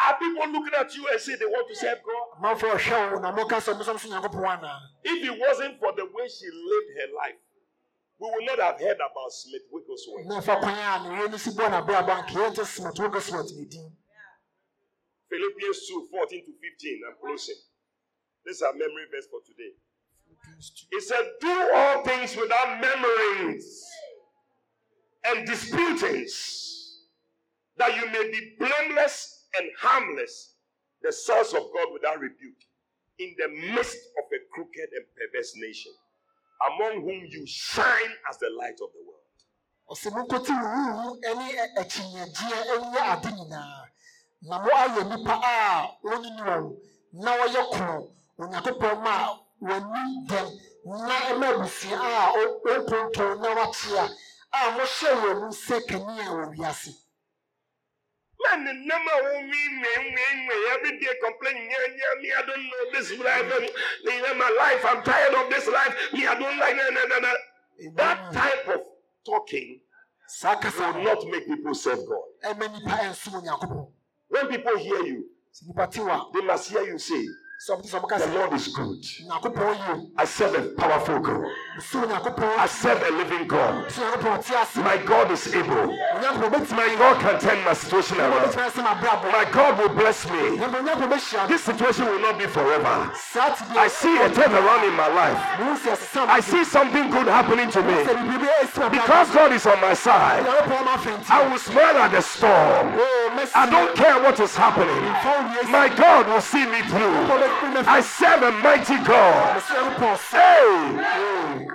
[0.00, 2.40] Are people looking at you and say they want to serve God?
[5.04, 7.38] If it wasn't for the way she lived her life,
[8.20, 10.26] we would not have heard about Smith Wigglesworth.
[15.28, 17.00] Philippians 2 14 to 15.
[17.06, 17.54] I'm closing.
[18.44, 19.74] This is our memory verse for today.
[20.90, 23.84] It said, Do all things without murmurings
[25.24, 27.04] and disputings,
[27.76, 30.54] that you may be blameless and harmless,
[31.02, 32.58] the sons of God without rebuke,
[33.18, 35.92] in the midst of a crooked and perverse nation,
[36.72, 39.18] among whom you shine as the light of the world.
[43.32, 43.88] nyinaa
[44.42, 44.92] na a
[48.40, 50.48] na a wɔani dɛm
[50.84, 54.08] na ɛma abusua a ɔ- ɔntonton na wakyea
[54.52, 56.92] a mohyɛ wɔn mu sɛ kanea wɔ wiase
[58.40, 62.62] Man, the number me, me, me, me, every day complaining, yeah, yeah, me, I don't
[62.62, 63.68] know this life, and,
[64.04, 67.06] you know, my life, I'm tired of this life, me, I don't like, nah, nah,
[67.08, 67.34] nah, nah.
[67.96, 68.80] That type of
[69.26, 69.80] talking
[70.28, 72.22] saa kasa will no not make people serve God.
[72.44, 73.86] onyankopɔn
[74.28, 75.24] When people hear you,
[76.32, 77.26] they must hear you say,
[77.58, 79.04] a sɛ ɔmte sɛ ɔmka The Lord is good.
[80.16, 81.44] I serve a powerful God.
[82.56, 83.90] I serve a living God.
[83.90, 85.86] so onyankopɔn te ase My God is able.
[85.88, 88.54] My God can turn my situation around.
[88.54, 90.56] My God will bless me.
[91.48, 93.10] This situation will not be forever.
[93.74, 95.58] I see a turnaround in my life.
[95.58, 98.04] Mo ń ṣe ẹ̀sìn I see something good happening to me.
[98.04, 101.30] sẹ bíbí èsì ọ̀bí Because God is on my side, ìyàwó máa fẹ̀ ntì.
[101.30, 102.94] I will smile at the storm.
[103.54, 105.02] I don't care what is happening.
[105.24, 105.70] fọ́ọ̀mù yẹn sí.
[105.70, 107.16] My God will see me through.
[107.96, 109.56] I serve a mighty God.
[109.56, 110.36] Ẹ̀sìn ẹ̀rú pọ̀ sí.
[110.36, 111.66] Hey!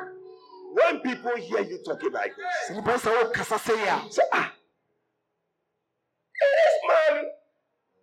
[0.77, 4.11] When people hear you talking like this, Nípa ẹ̀sẹ̀ ó kasa sẹ́yìn à.
[4.11, 4.51] say, ah,
[6.39, 7.25] this man,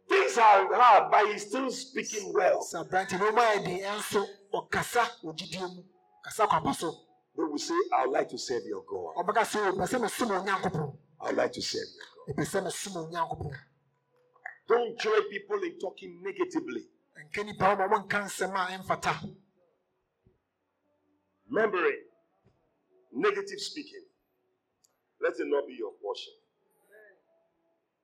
[0.09, 2.61] things are hard, but he's still speaking well.
[2.71, 4.21] Sọ abirante ní ọmọ ẹ̀dín ẹ̀ ń so
[4.59, 5.83] ọ̀kasa òjijì mu.
[6.25, 6.91] Kasa kwapa so.
[7.37, 9.15] They will say, I would like to serve your God.
[9.21, 10.97] Ọbẹ̀ka so o pẹ̀sẹ̀ mi sum onyankopɔn.
[11.23, 12.37] I would like to serve your God.
[12.37, 13.55] Pẹ̀sẹ̀ mi sum onyankopɔn.
[14.68, 16.85] Don't join people in talking negatively.
[17.25, 19.12] Nkẹ́ nípa ọmọ wọn nka nsẹ́m a ẹ̀mfata.
[21.49, 22.05] Remembering,
[23.12, 24.07] negative speaking,
[25.21, 26.35] let it not be your portion.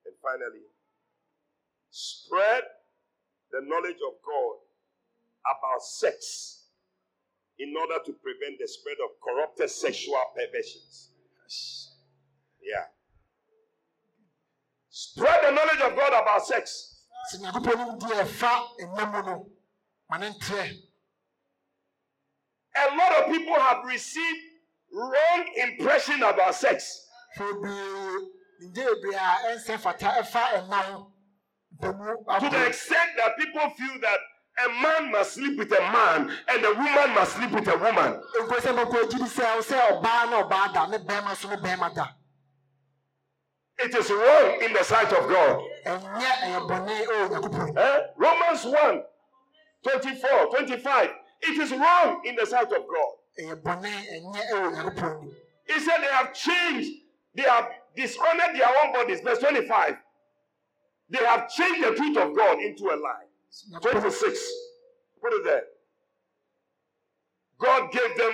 [0.05, 0.65] And finally,
[1.91, 2.65] spread
[3.53, 4.57] the knowledge of God
[5.53, 6.67] about sex
[7.59, 11.13] in order to prevent the spread of corrupted sexual perversions.
[12.61, 12.87] Yeah.
[14.99, 17.05] Spread the knowledge of God about sex.
[17.29, 19.47] Sọ onyankopɔn ní di ẹ̀fa ẹ̀nam no.
[20.09, 20.29] Ma ne.
[22.77, 24.41] A lot of people have received
[24.91, 26.79] wrong impression about sex.
[27.37, 28.31] Bebree
[28.63, 31.13] nìjẹ́ bebree a ẹ̀nsẹ̀ fata ẹ̀fa ẹ̀nam.
[31.77, 34.21] Mpẹ̀mu To the extent that people feel that
[34.65, 38.13] a man must sleep with a man and a woman must sleep with a woman.
[38.41, 42.07] nkɔsɛ mbɔkɔ agyiri sɛ sɛ ɔbaa na ɔbaa da ne bɛrima so ne bɛrima da
[43.79, 45.63] It is wrong in the sight of God.
[45.85, 48.01] ɛnyɛ ɛyɛ bɔne ɛwɔ onyankopɔn Eh?
[48.17, 49.05] Romans 1
[49.83, 51.11] 24, 25.
[51.43, 53.13] It is wrong in the sight of God.
[53.39, 56.91] ɛyɛ bɔne ɛnyɛ ɛwɔ onyankopɔn nim He said they have changed,
[57.35, 59.21] they have dishonored their own bodies.
[59.21, 59.97] Verse 25.
[61.11, 63.27] They have changed the truth of God into a lie.
[63.81, 64.53] 26.
[65.21, 65.65] Put it there.
[67.59, 68.33] God gave them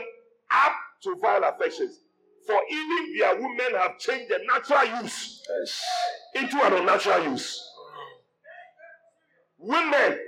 [0.51, 0.73] up
[1.03, 2.01] to vile affections.
[2.47, 5.43] For even their women have changed the natural use
[6.35, 7.61] into an unnatural use.
[9.59, 10.19] Women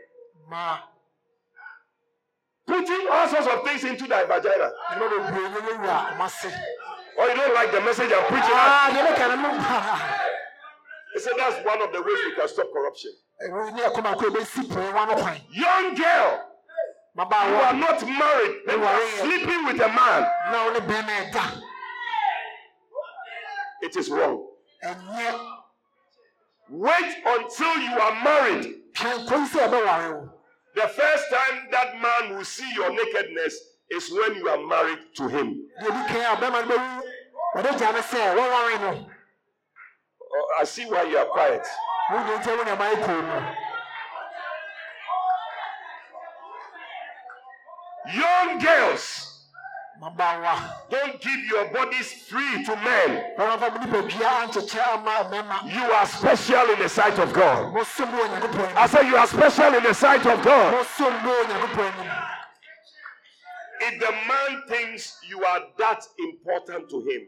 [0.48, 0.78] ma
[2.66, 4.70] putting all sorts of things into their vagina.
[7.16, 8.50] Or you don't like the message I'm preaching.
[8.50, 8.90] paa
[11.14, 13.12] He said that's one of the ways we can stop corruption.
[13.90, 16.40] kwan Young girl,
[17.16, 20.26] you are not married, and you are sleeping with a man.
[23.85, 24.49] It is wrong.
[24.82, 25.61] ɛnyɛ
[26.70, 28.64] Wait until you are married.
[28.95, 30.30] twɛn kɔn sɛ ɛbɛware wo
[30.74, 33.55] The first time that man will see your nakedness
[33.91, 35.68] is when you are married to him.
[35.82, 37.03] deɛ di kan a ɔbɛrima no bɛwu
[37.57, 39.11] ɔde gya no sɛ wɔware no
[40.37, 41.66] Oh, I see why you are quiet.
[42.11, 43.55] wo deɛ nti wo ne ɛma ɛkɔɔ mu
[48.14, 49.34] Young girls,
[50.90, 53.24] don't give your bodies free to men.
[53.38, 53.44] You
[55.92, 57.74] are special in the sight of God.
[57.74, 57.82] I
[58.86, 60.86] say you are special in the sight of God.
[63.80, 67.22] If the man thinks you are that important to him,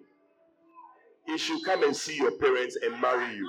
[1.27, 3.49] he should come and see your parents and marry you.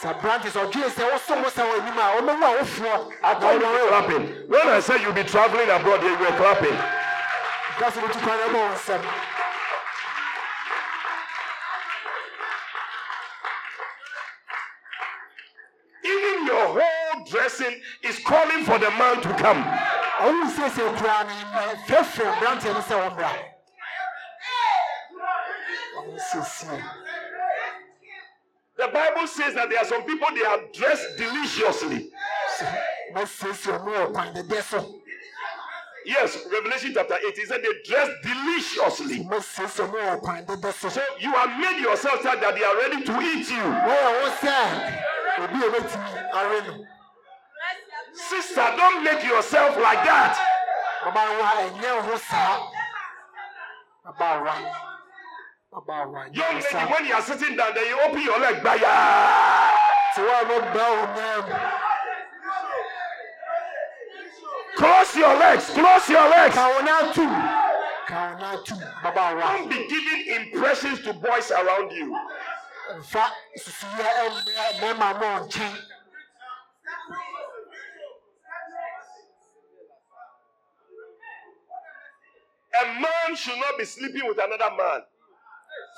[0.00, 3.24] sɛ aberante sɛ ɔdwee sɛ wosom wo sɛ wɔ anim a ɔmɛwu a wofoɔ I
[3.34, 4.24] thought you were clapping.
[4.48, 6.99] When I said you'll be traveling abroad, you were clapping.
[7.80, 9.02] Ka sɛ wotu kwan no ɛbɔ nsɛm
[16.02, 19.62] Even your whole dressing is calling for the man to come.
[20.20, 23.30] ɔwo siesie koraa no ɛ, frɛfrɛ mmeranteɛ no sɛ wɔmmra
[25.96, 26.82] ɔwo siesie
[28.76, 32.10] The Bible says that there are some people they are dressed deliciously.
[33.14, 35.00] mɛsiesie ɔmo wɔ kwan dɛdɛ so
[36.04, 39.18] Yes, Revelation chapter 8, he said they dress deliciously.
[39.24, 43.02] mɛsiesie ɔmo wɔ kwan dɛdɛ so you have made yourself such that they are ready
[43.04, 43.60] to eat you.
[43.60, 44.54] wɔyɛ wo sɛ
[45.44, 46.86] obi a ebetumi awe no
[48.12, 50.36] Sister, don't make yourself like that.
[51.04, 52.70] babaawa ɛnyɛ ho saa
[54.06, 54.54] babaawa
[55.72, 58.56] babaawa Young lady, when you are sitting down, then you open your leg.
[60.14, 61.80] te wɔn a wɔbɛ wo nan
[64.80, 65.64] Close your legs.
[65.76, 66.54] Close your legs.
[66.54, 67.32] ka wɔn atum
[68.08, 72.08] ka wɔn atum babaawa Don't be giving impressions to boys around you.
[72.98, 73.24] nfa
[73.62, 75.76] susuyɛ ɛmɛ mɛma mo nkyɛn
[82.72, 85.00] A man should not be sleeping with another man.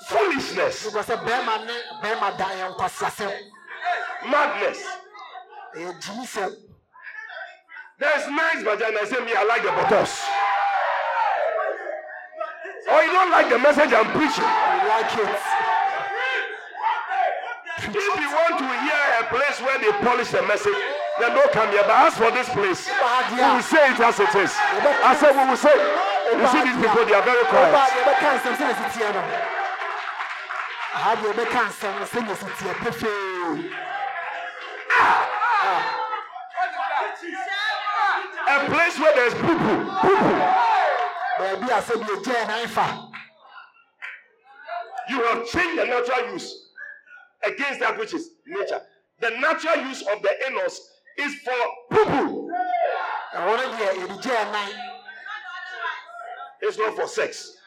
[0.07, 0.85] Foolishness.
[0.85, 3.31] because bɛrima ne bɛrima da yɛ nkwasiasɛm
[4.29, 4.83] Madness.
[5.75, 6.72] ɛyɛ gyimisɛm
[7.99, 8.97] There's nice vagina.
[9.01, 10.17] I say me, I like the buttocks.
[12.89, 14.43] Or you don't like the message I'm preaching.
[14.43, 15.29] I like it
[17.85, 20.75] If you want to hear a place where they polish the message,
[21.21, 21.85] then don't come here.
[21.85, 22.89] But as for this place,
[23.31, 24.51] we will say it as it is.
[25.05, 25.77] I said we will say.
[26.33, 27.71] You see these people, they are very quiet.
[27.71, 29.21] deɛ ɛbɛka nsɛm sɛ nasi teɛ no
[30.97, 33.93] aha deɛ ɛbɛka nsɛm no sɛ nasi teɛ pefee
[38.45, 40.39] A place where there's poo poo, poo poo.
[41.39, 43.09] baabi a sɛ deɛ nan fa
[45.09, 46.69] You have changed the natural use
[47.43, 48.81] against that which is nature.
[49.19, 50.79] The natural use of the anus
[51.17, 51.59] is for
[51.91, 52.51] poo poo.
[53.33, 54.71] ɛwɔ no deɛ yɛde gyaa nan
[56.61, 57.57] It's not for sex.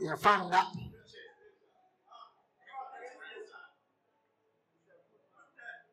[0.00, 0.62] yɛfa nna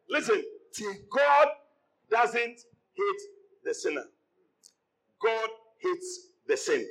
[0.09, 0.43] Listen,
[0.77, 1.47] tie God
[2.09, 2.59] doesn't
[2.93, 3.21] hate
[3.65, 4.03] the sinner.
[5.21, 5.49] God
[5.81, 6.85] hates the sin.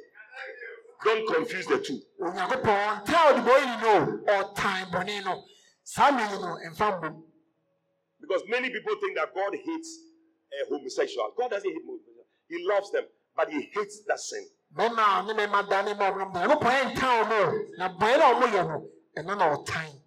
[1.05, 2.01] Don't confuse the two.
[2.21, 3.95] onyankopɔn ntaa ɔde bɔ yi no
[4.33, 5.45] ɔtan bɔne no
[5.85, 7.23] saa mmiri no mfa mbom
[8.21, 9.99] Because many people think that God hates
[10.53, 11.35] a homosexual.
[11.37, 12.27] God doesn't hate homosexual.
[12.49, 13.05] He loves them,
[13.37, 14.47] but he hates that sin.
[14.75, 18.19] bɛrima a ne mɛma da ne ma ɔmo no onyankopɔn ntaa ɔmo o na bɔne
[18.19, 20.01] no a ɔmo yɛ no ɛno na ɔtan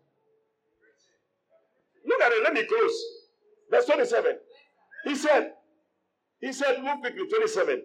[2.08, 2.44] Look at it.
[2.44, 3.04] Let me close.
[3.70, 4.38] Verse 27.
[5.04, 5.52] He said,
[6.40, 7.82] He said, move quickly, 27.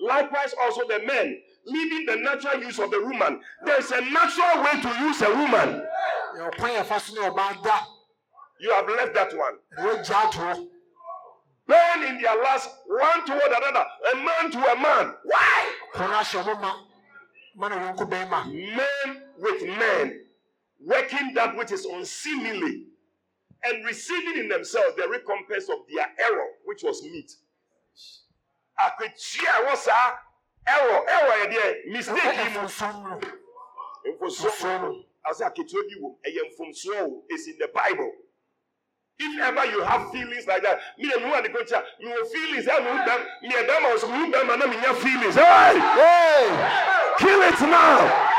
[0.00, 3.40] Likewise, also the men, leaving the natural use of the woman.
[3.64, 5.82] There's a natural way to use a woman.
[6.36, 7.80] yɛ ɔkwan yɛ fa so ne ɔbaa da
[8.60, 9.58] You have left that one.
[9.78, 10.68] ɛwɔ gya toɔ
[11.66, 15.14] Burn in their lust, one toward another, a man to a man.
[15.24, 15.72] Why?
[15.94, 16.74] kɔn ahyɛ ɔmo ma
[17.56, 20.26] ma na yɔnko bɛrima Men with men,
[20.80, 22.86] working that which is unseemly,
[23.64, 27.32] and receiving in themselves the recompense of their error, which was meat.
[28.78, 30.12] Akwetua wɔ saa
[30.66, 32.60] error, error yɛ deɛ mistake yi mu.
[34.62, 38.12] no, ase aketewa bi wɔ ɛyɛ mfomsoɔ o, it's in the Bible.
[39.20, 42.24] If ever you have feelings like that, me and you and the coach, you will
[42.26, 42.68] feelings.
[42.70, 43.26] I know them.
[43.42, 45.34] Me and them was who them and me feelings.
[45.34, 47.14] Hey, Hey!
[47.18, 48.36] kill it now.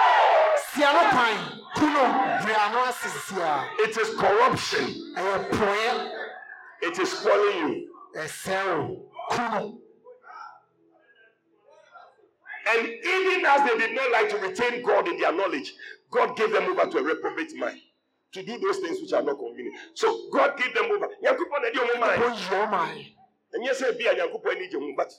[0.73, 1.35] sia no kwan
[1.75, 5.13] kuno dua no asisi a It is corruption.
[6.81, 7.89] It is spoiling you.
[9.31, 9.77] kuno
[12.67, 15.73] And even as they did not like to retain God in their knowledge,
[16.11, 17.79] God gave them over to a reprobate mind
[18.33, 19.75] to do those things which are not convenient.
[19.95, 21.07] So God gave them over.
[21.23, 22.21] Nyankopɔn na di ɔmo mind.
[22.21, 23.15] wɔyi ɔmo ayɛ
[23.55, 25.11] Ɛnyɛ sɛ bi a Nyankopɔn ani gye but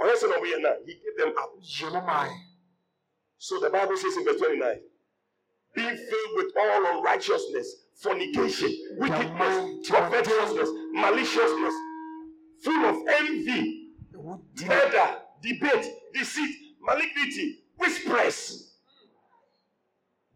[0.00, 1.50] ɔyɛ sɛ na ɔmo he gave them up.
[1.60, 2.36] yi ɔmo ayɛ
[3.38, 4.80] So the Bible says in verse 29,
[5.74, 11.74] being filled with all unrighteousness, fornication, wickedness, covetousness, maliciousness,
[12.62, 13.88] full of envy,
[14.66, 18.76] murder, debate, deceit, malignity, whisperers,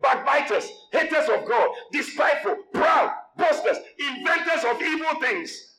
[0.02, 5.76] backbiters, haters of God, despiteful, proud, boasters, inventors of evil things,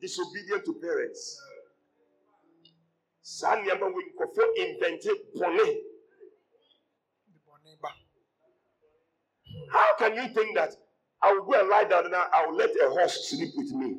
[0.00, 1.40] disobedient to parents.
[3.24, 5.64] Saa nneɛma wei nkɔfo invente bɔne.
[5.64, 5.91] bɔne
[9.70, 10.74] How can you think that
[11.22, 13.96] I will go and lie down and I will let a horse sleep with me?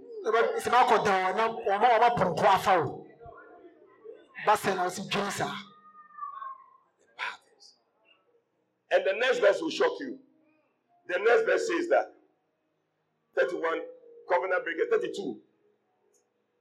[8.91, 10.19] And the next verse will shock you.
[11.07, 12.13] The next verse says that
[13.37, 13.79] 31,
[14.29, 15.39] covenant breaker, 32.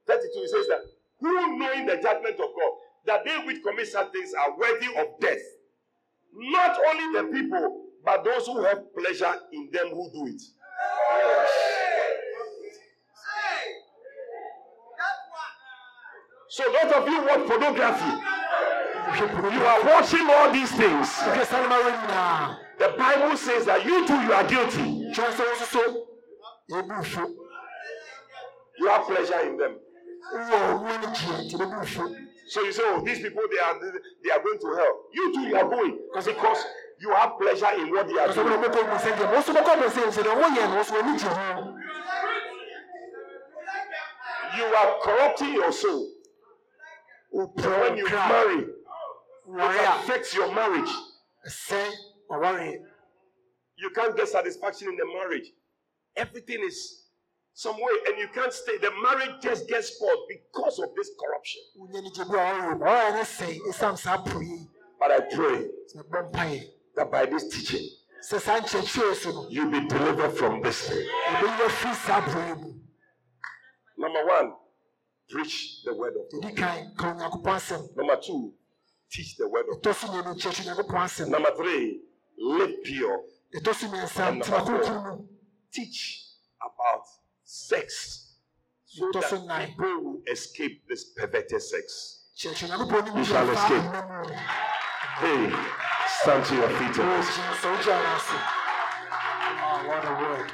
[0.07, 0.81] 32, it says that
[1.21, 2.73] who knowing the judgment of God,
[3.07, 5.43] that they which commit such things are worthy of death.
[6.35, 10.43] Not only the people, but those who have pleasure in them who do it.
[16.49, 18.13] So those of you watch pornography,
[19.57, 21.09] you are watching all these things.
[22.79, 25.13] The Bible says that you too you are guilty.
[28.79, 29.77] You have pleasure in them.
[32.49, 33.81] So you say, oh, these people they are
[34.23, 35.05] they are going to hell.
[35.15, 36.65] You too you are going because
[37.03, 38.47] you have pleasure in what they are doing.
[38.47, 40.83] wode mokɔ mu sɛ deɛ wo so bɛkɔ mu sɛ sɛ deɛ woyɛ no wo
[40.83, 41.79] so w'ani gye ho
[44.57, 46.13] You are corrupting your soul.
[47.31, 50.91] When you marry, it affects your marriage.
[53.77, 55.51] You can't get satisfaction in the marriage.
[56.17, 57.07] Everything is
[57.55, 58.77] some way, and you can't stay.
[58.77, 61.63] The marriage just gets spoiled because of this corruption.
[61.79, 64.69] wonya ani gye bi a ɔware mu ɔware no sɛe ɛsiane saa po yi
[65.01, 67.89] But I pray sɛ bɔ mpaeɛ that by this teaching,
[68.29, 71.07] sɛ saa nkyerɛkyerɛ so no you'll be delivered from this thing.
[71.29, 72.73] ɛbɛyi afiri saa po yi mu
[73.99, 74.53] Number one,
[75.29, 76.43] preach the word of God.
[76.51, 78.55] ɛdi kan ka onyankopɔn asɛm Number two,
[79.11, 79.95] teach the word of God.
[79.95, 82.01] ɛtɔ so mmienu nkyerɛkyerɛ onyankopɔn asɛm Number three,
[82.39, 83.21] live pure.
[83.57, 85.25] ɛtɔ so mmiɛnsa And number four,
[85.73, 86.25] teach
[86.61, 87.05] about
[87.45, 88.19] sex
[88.87, 92.29] so doesn't that people will escape this perverted sex.
[92.39, 93.83] kyerɛkyerɛ onyankopɔn ne mu You shall escape.
[95.23, 95.53] Hey,
[96.23, 96.99] stand to your feet.
[96.99, 98.29] Oh, and Jesus,
[99.87, 100.53] what a word.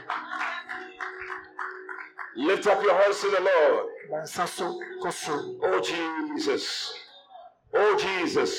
[2.37, 3.87] Lift up your hands to the Lord.
[4.11, 5.59] Bɔ nsa so kɔ soro.
[5.63, 6.95] Oh Jesus.
[7.75, 8.53] Oh Jesus.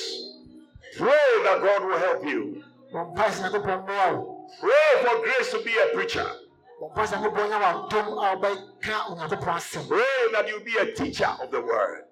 [0.96, 2.62] Pray that God will help you.
[2.92, 4.48] Bɔ mpae sɛ Nyankopɔn mmoa wo.
[4.60, 6.30] Pray for grace to be a preacher.
[6.80, 9.88] Bɔ mpae sɛ Nyankopɔn nya w'adom a wobɛka Onyankopɔn asɛm.
[9.88, 12.04] Pray that you'll be a teacher of the word.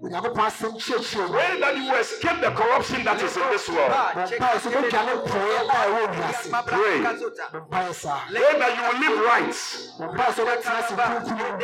[0.00, 1.32] Bɔ mpae sɛ Nyankopɔn nya w'adom a wobɛyɛ Onyankopɔn asɛm kyerɛkyerɛ wo.
[1.34, 3.90] Pray that you will escape the corruption that is in this world.
[3.90, 6.48] Bɔ mpae sɛ wobɛdwane porɔeɛ a ɛwɔ wiase.
[6.66, 6.96] Pray.
[6.98, 7.82] Bɔ.
[8.30, 9.58] Pray that you will live right.
[9.98, 11.58] Bɔ mpae sɛ wobɛtena ase kronkron mu.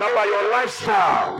[0.00, 1.38] That by your lifestyle,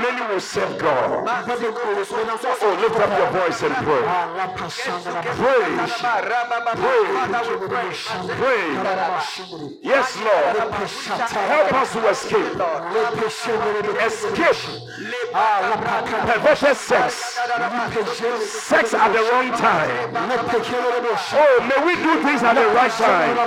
[0.00, 1.24] many will serve God.
[1.24, 4.04] nipa bebree wɔ so wɔnam so Oh, lift up your voice and pray.
[4.06, 4.68] Ah, rapa.
[6.76, 7.06] Pray.
[8.36, 8.64] Pray.
[9.82, 10.56] Yes, Lord.
[10.56, 12.54] Help us to escape.
[14.00, 14.59] Escape
[16.26, 17.14] perverted sex.
[18.48, 20.10] Sex at the wrong time.
[21.32, 23.38] Oh, may we do things at the right time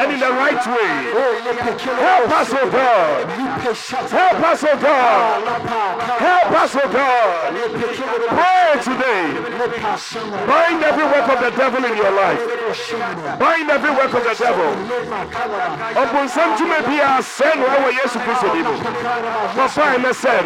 [0.00, 0.92] and in the right way.
[2.00, 3.26] Help us, oh God.
[3.30, 3.74] Oh
[4.08, 5.42] Help us, oh God.
[6.18, 7.54] Help us, oh God.
[8.28, 9.24] Pray today.
[10.46, 12.40] Bind every work of the devil in your life.
[13.38, 14.70] Bind every work of the devil.
[16.00, 18.72] Ọ̀pọ̀nsẹ́m tí mi bí a sẹ́ nu ẹ̀wọ̀ Yéṣu Kristo ni mu.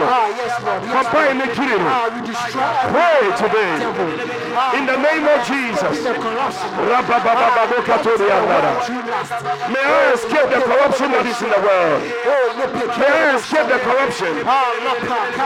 [0.05, 0.93] Papa ẹ̀ ní sẹ́ nu.
[0.95, 1.89] Papa ẹ̀ ní kiri nu.
[2.95, 3.73] Pray today.
[4.79, 5.97] In the name of Jesus.
[9.75, 12.03] May I escape the corruption that is in the world.
[13.01, 14.33] May I escape the corruption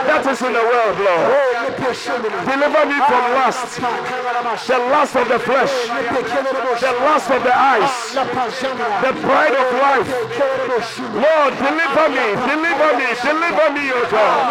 [0.09, 1.27] that is in the world, Lord.
[2.45, 3.79] Deliver me from lust,
[4.67, 5.73] the lust of the flesh,
[6.85, 10.09] the lust of the eyes, the pride of life.
[11.25, 14.48] Lord, deliver me, deliver me, deliver me, O God.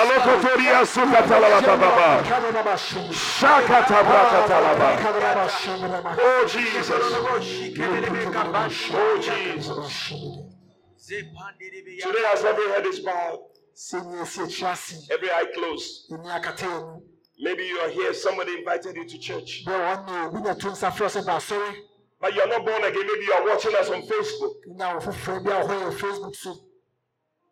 [0.00, 2.22] Alokotoria sukatalababa.
[3.12, 4.88] Shakatabrakatalaba.
[6.20, 6.90] Oh Jesus.
[8.94, 10.12] Oh Jesus.
[11.06, 13.40] Today as every head is bowed,
[15.10, 16.10] every eye closed.
[17.38, 19.64] Maybe you are here, somebody invited you to church.
[19.66, 20.06] But
[22.34, 23.06] you are not born again.
[23.06, 24.54] Maybe you are watching us on Facebook.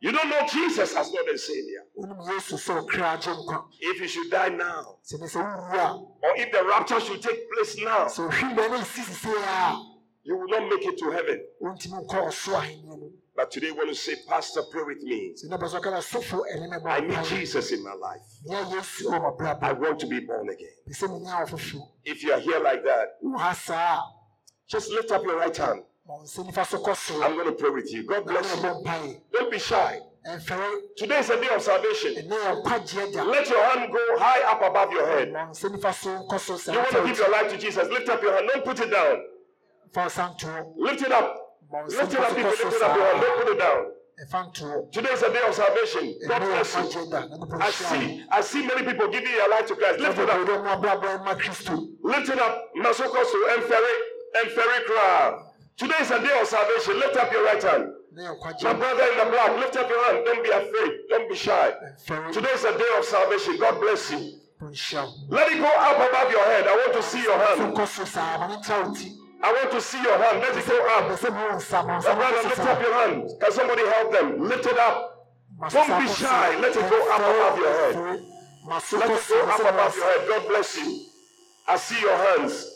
[0.02, 1.84] You don't know Jesus as Lord and Savior.
[3.80, 8.08] If you should die now, or if the rapture should take place now,
[10.24, 11.40] you will not make it to heaven.
[13.34, 15.34] But today, want to say, Pastor, pray with me.
[15.50, 18.20] I need Jesus in my life.
[19.62, 20.76] I want to be born again.
[22.04, 23.18] If you are here like that,
[24.68, 25.84] just lift up your right hand.
[26.08, 28.04] I'm going to pray with you.
[28.04, 28.62] God bless you.
[29.32, 29.98] Don't be shy.
[30.96, 32.28] Today is a day of salvation.
[32.28, 35.28] Let your hand go high up above your head.
[35.28, 37.88] You want to give your life to Jesus.
[37.88, 38.48] Lift up your hand.
[38.52, 39.22] Don't put it down.
[40.76, 41.58] Lift it up.
[41.88, 42.30] Lift it up.
[42.38, 43.86] If lift it up your hand, don't put it down.
[44.92, 46.14] Today is a day of salvation.
[46.28, 46.80] God bless you.
[47.60, 50.00] I see, I see many people giving their life to Christ.
[50.00, 50.38] Lift it up.
[52.02, 52.68] Lift it up.
[52.76, 53.94] Masokoso and Ferry
[54.36, 55.48] and Ferry crowd.
[55.76, 56.94] Today is a day of salvation.
[57.00, 57.92] Lift up your right hand.
[58.14, 60.24] My brother in the black, lift up your hand.
[60.24, 60.92] Don't be afraid.
[61.08, 61.72] Don't be shy.
[62.32, 63.58] Today is a day of salvation.
[63.58, 64.38] God bless you.
[65.28, 66.68] Let it go up above your head.
[66.68, 67.74] I want to see your hand.
[67.74, 69.12] nkɔ so saa ma ne nkyerɛ wo ti.
[69.42, 70.38] I want to see your hand.
[70.38, 71.04] Let it go up.
[71.10, 73.30] Bɛ sɛ mo wo nsa ma My brother, lift up your hand.
[73.40, 74.48] Can somebody help them?
[74.48, 75.26] Lift it up.
[75.70, 76.58] Don't be shy.
[76.60, 77.94] Let it go up above your head.
[77.96, 78.32] Ɛfiri.
[78.66, 80.28] Ma so Let it go up above your head.
[80.28, 81.06] God bless you.
[81.66, 82.71] I see your hands.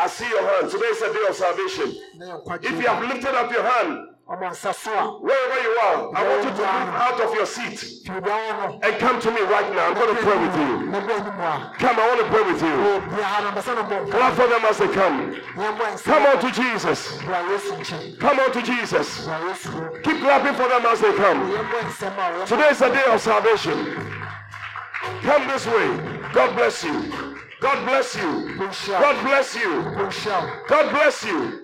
[0.00, 0.70] I see your hand.
[0.70, 1.94] Today is a day of salvation.
[2.16, 5.20] Na yɛ nkwagye If you have lifted up your hand, ɔmo nsa so a.
[5.20, 7.76] wherever you are, I want you to move out of your seat
[8.08, 8.80] Firi bia wɔ no.
[8.82, 9.88] and come to me right now.
[9.88, 10.72] I'm going to pray with you.
[10.88, 11.74] Na bɔ anim a.
[11.78, 12.76] Come, I want to pray with you.
[13.12, 14.10] Bia ha no bɛ sɛ no bɔ mpa.
[14.10, 15.16] Clap for them as they come.
[15.36, 16.04] Yɛn bɔ nsa.
[16.04, 17.18] Come on to Jesus.
[17.20, 18.20] Bra Yesu nkyɛn.
[18.20, 19.24] Come on to Jesus.
[19.26, 20.02] Bra Yesu hɔ.
[20.02, 21.40] Keep clapping for them as they come.
[21.52, 22.46] Yɛn bɔ nsɛm a wɔyɛ.
[22.46, 23.76] Today is a day of salvation.
[25.22, 25.88] Come this way.
[26.32, 27.29] God bless you.
[27.60, 28.56] God bless you.
[28.56, 29.82] God bless you.
[30.66, 31.60] God bless you.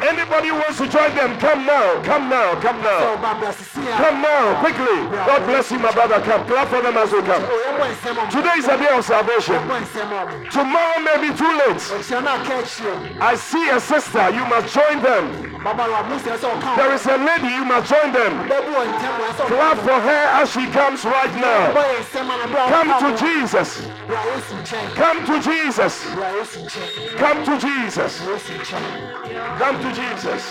[0.00, 2.00] Anybody who wants to join them, come now.
[2.04, 2.60] Come now.
[2.60, 3.16] Come now.
[3.16, 3.96] ɔba bɛ sisi a.
[3.96, 4.60] Come now.
[4.60, 5.02] Quickly.
[5.26, 6.20] God bless you, my brother.
[6.20, 6.46] Come.
[6.46, 7.42] Clap for them as they come.
[7.42, 8.30] Yɛn bɔ nsɛm a.
[8.30, 9.54] Today is a day of salvation.
[9.56, 10.50] Yɛn bɔ nsɛm a.
[10.50, 11.82] Tomorrow may be too late.
[11.82, 13.20] Ɛhyia na aka akyire.
[13.20, 14.30] I see a sister.
[14.30, 15.49] You must join them.
[15.64, 17.48] Babalawa mu sɛ sɛ ɔka There is a lady.
[17.48, 18.48] You must join them.
[18.48, 21.72] bɛbu wɔ ntɛm wɔ sɛ Clap for her as she comes right now.
[21.72, 23.80] bɔ yɛ nsɛm a na bra Come to Jesus.
[24.06, 24.94] Bra Yesu nkyɛn.
[24.94, 26.14] Come to Jesus.
[26.14, 27.18] Bra Yesu nkyɛn.
[27.18, 28.20] Come to Jesus.
[28.24, 29.58] Bra Yesu nkyɛn.
[29.58, 30.42] Come to Jesus.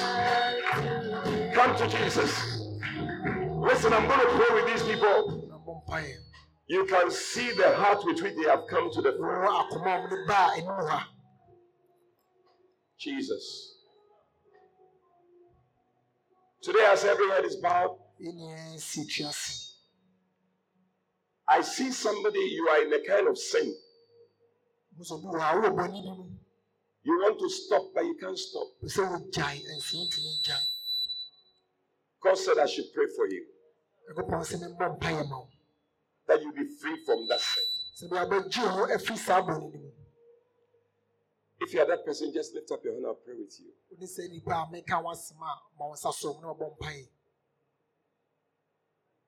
[1.56, 2.32] Come to Jesus.
[3.60, 5.48] Listen, I'm going to pray with these people.
[5.50, 6.14] Na bɔ mpaeɛ.
[6.68, 9.50] You can see the heart with which they have come to the front.
[9.50, 11.08] Wɔwɔ akoma a wɔde baa anim ha.
[13.00, 13.69] Jesus.
[16.62, 19.76] Today, as every head is bowed, Yɛn nyinaa si tua ase.
[21.48, 23.76] I see somebody, you are in a kind of sin.
[24.98, 26.30] Mo sɛ bi wɔ ha wowɔ bɔne bi mu.
[27.04, 28.68] You want to stop, but you can't stop.
[28.84, 30.66] Pɛ sɛ wogyae nso wontumi ngyae.
[32.22, 33.46] God said, I should pray for you,
[34.10, 35.48] Nyankopɔn sɛ memmɔ mpaeɛ ma wo.
[36.28, 37.64] that you be free from that sin.
[37.96, 39.92] Sɛ bia bɛgye wo ho afiri saa bɔne no mu.
[41.62, 43.72] If you are that person, just lift up your hand, and I'll pray with you.
[43.92, 47.08] Wode sɛ nnipa a meka ho asɛm a ma wo nsa so na wɔbɔ mpaeɛ.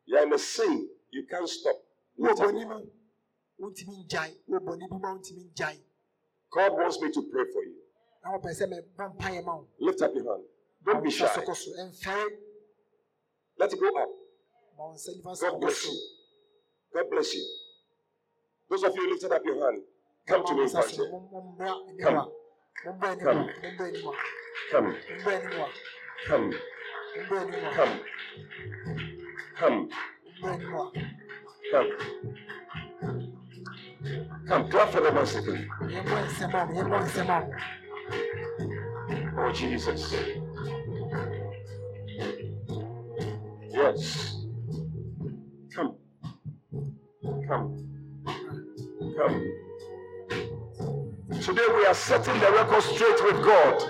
[0.06, 1.76] You are in a sin, you can't stop.
[2.20, 2.74] Wowɔ Lift up bɔne your mu.
[2.76, 2.92] hand.
[3.60, 4.36] Wontumi ngyae.
[4.50, 5.80] Wowɔ bɔne bi ma wontumi ngyae.
[6.52, 7.82] God wants me to pray for you.
[8.24, 9.68] Na wɔpɛ sɛ mebɔ mpaeɛ ma wo.
[9.80, 10.46] Lift up your hand.
[10.86, 11.36] Don't be Ma wo nsa shy.
[11.36, 11.72] so kɔ so.
[11.72, 12.38] Ɛmfɛre.
[13.58, 14.10] Let it go up.
[14.78, 16.00] Ma wo nsa nifa so God bless you.
[16.94, 17.46] God bless you.
[18.70, 19.84] Those of you lifted up your hand,
[20.28, 21.12] come to me front here.
[22.02, 22.28] Come.
[22.84, 22.94] Come.
[23.24, 23.50] Come.
[24.72, 24.96] Come,
[26.28, 26.54] come,
[27.76, 28.02] come,
[29.60, 29.90] come,
[31.72, 31.90] come.
[34.48, 35.70] Come, clap for them once again.
[39.38, 40.16] Oh, Jesus.
[43.70, 44.38] Yes.
[45.76, 45.96] Come.
[47.48, 47.78] Come.
[49.18, 49.61] Come.
[51.42, 53.82] Today we are setting the record straight with God.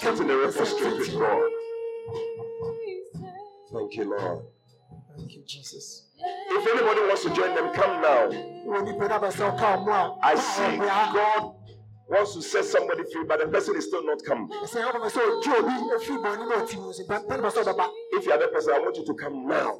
[0.00, 1.50] Setting the record straight with God.
[3.72, 4.44] Thank you, Lord.
[5.16, 6.06] Thank you, Jesus.
[6.18, 8.30] If anybody wants to join them, come now.
[10.22, 11.54] I see God
[12.08, 14.48] wants to set somebody free, but the person is still not come.
[14.50, 14.92] If you are
[18.38, 19.78] the person, I want you to come now.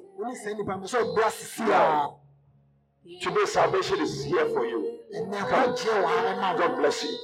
[3.22, 4.95] Today, salvation is here for you.
[5.12, 7.18] God bless you.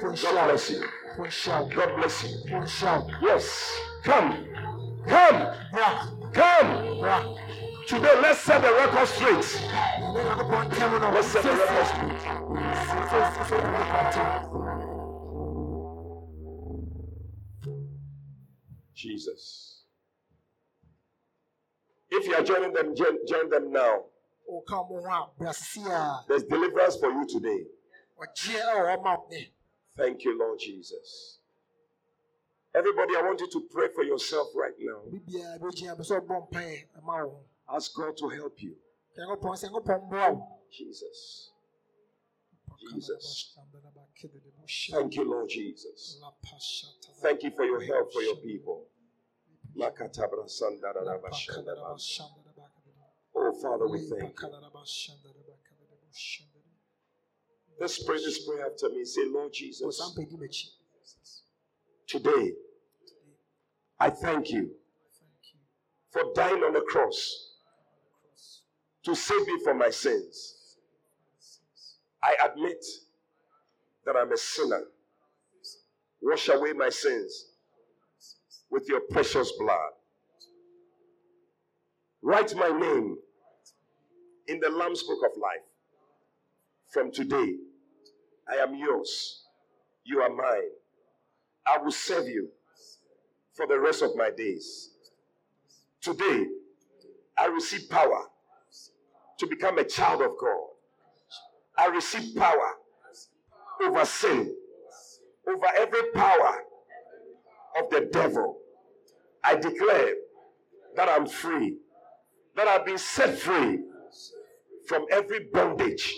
[0.00, 0.80] God bless you.
[1.74, 2.30] God bless you.
[3.22, 3.80] Yes.
[4.04, 4.46] Come.
[5.06, 5.54] Come.
[6.32, 7.36] Come.
[7.86, 9.34] Today, let's set the record straight.
[11.14, 12.46] Let's set the record straight.
[18.94, 19.84] Jesus.
[22.10, 24.04] If you are joining them, join, join them now.
[26.28, 27.64] There's deliverance for you today.
[29.96, 31.38] Thank you, Lord Jesus.
[32.74, 35.00] Everybody, I want you to pray for yourself right now.
[37.68, 38.76] Ask God to help you.
[40.70, 41.50] Jesus.
[42.92, 43.54] Jesus.
[44.92, 46.18] Thank you, Lord Jesus.
[47.22, 48.84] Thank you for your help for your people.
[53.62, 54.50] Father, we thank you.
[57.80, 59.04] Let's pray this prayer after me.
[59.04, 60.14] Say, Lord Jesus,
[62.06, 62.52] today
[64.00, 64.70] I thank you
[66.10, 67.54] for dying on the cross
[69.04, 70.76] to save me from my sins.
[72.22, 72.84] I admit
[74.04, 74.84] that I'm a sinner.
[76.22, 77.52] Wash away my sins
[78.70, 79.90] with your precious blood.
[82.22, 83.18] Write my name
[84.48, 85.64] in the Lamb's Book of Life.
[86.88, 87.56] From today,
[88.48, 89.42] I am yours.
[90.04, 90.70] You are mine.
[91.66, 92.48] I will serve you
[93.54, 94.90] for the rest of my days.
[96.00, 96.46] Today,
[97.36, 98.26] I receive power
[99.38, 100.68] to become a child of God.
[101.76, 102.74] I receive power
[103.82, 104.54] over sin,
[105.46, 106.62] over every power
[107.82, 108.58] of the devil.
[109.42, 110.14] I declare
[110.94, 111.76] that I'm free,
[112.54, 113.80] that I've been set free
[114.86, 116.14] from every bondage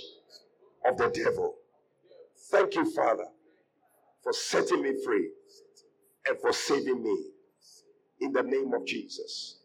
[0.89, 1.55] of the devil.
[2.51, 3.27] Thank you, Father,
[4.23, 5.31] for setting me free
[6.29, 7.17] and for saving me.
[8.21, 9.61] In the name of Jesus.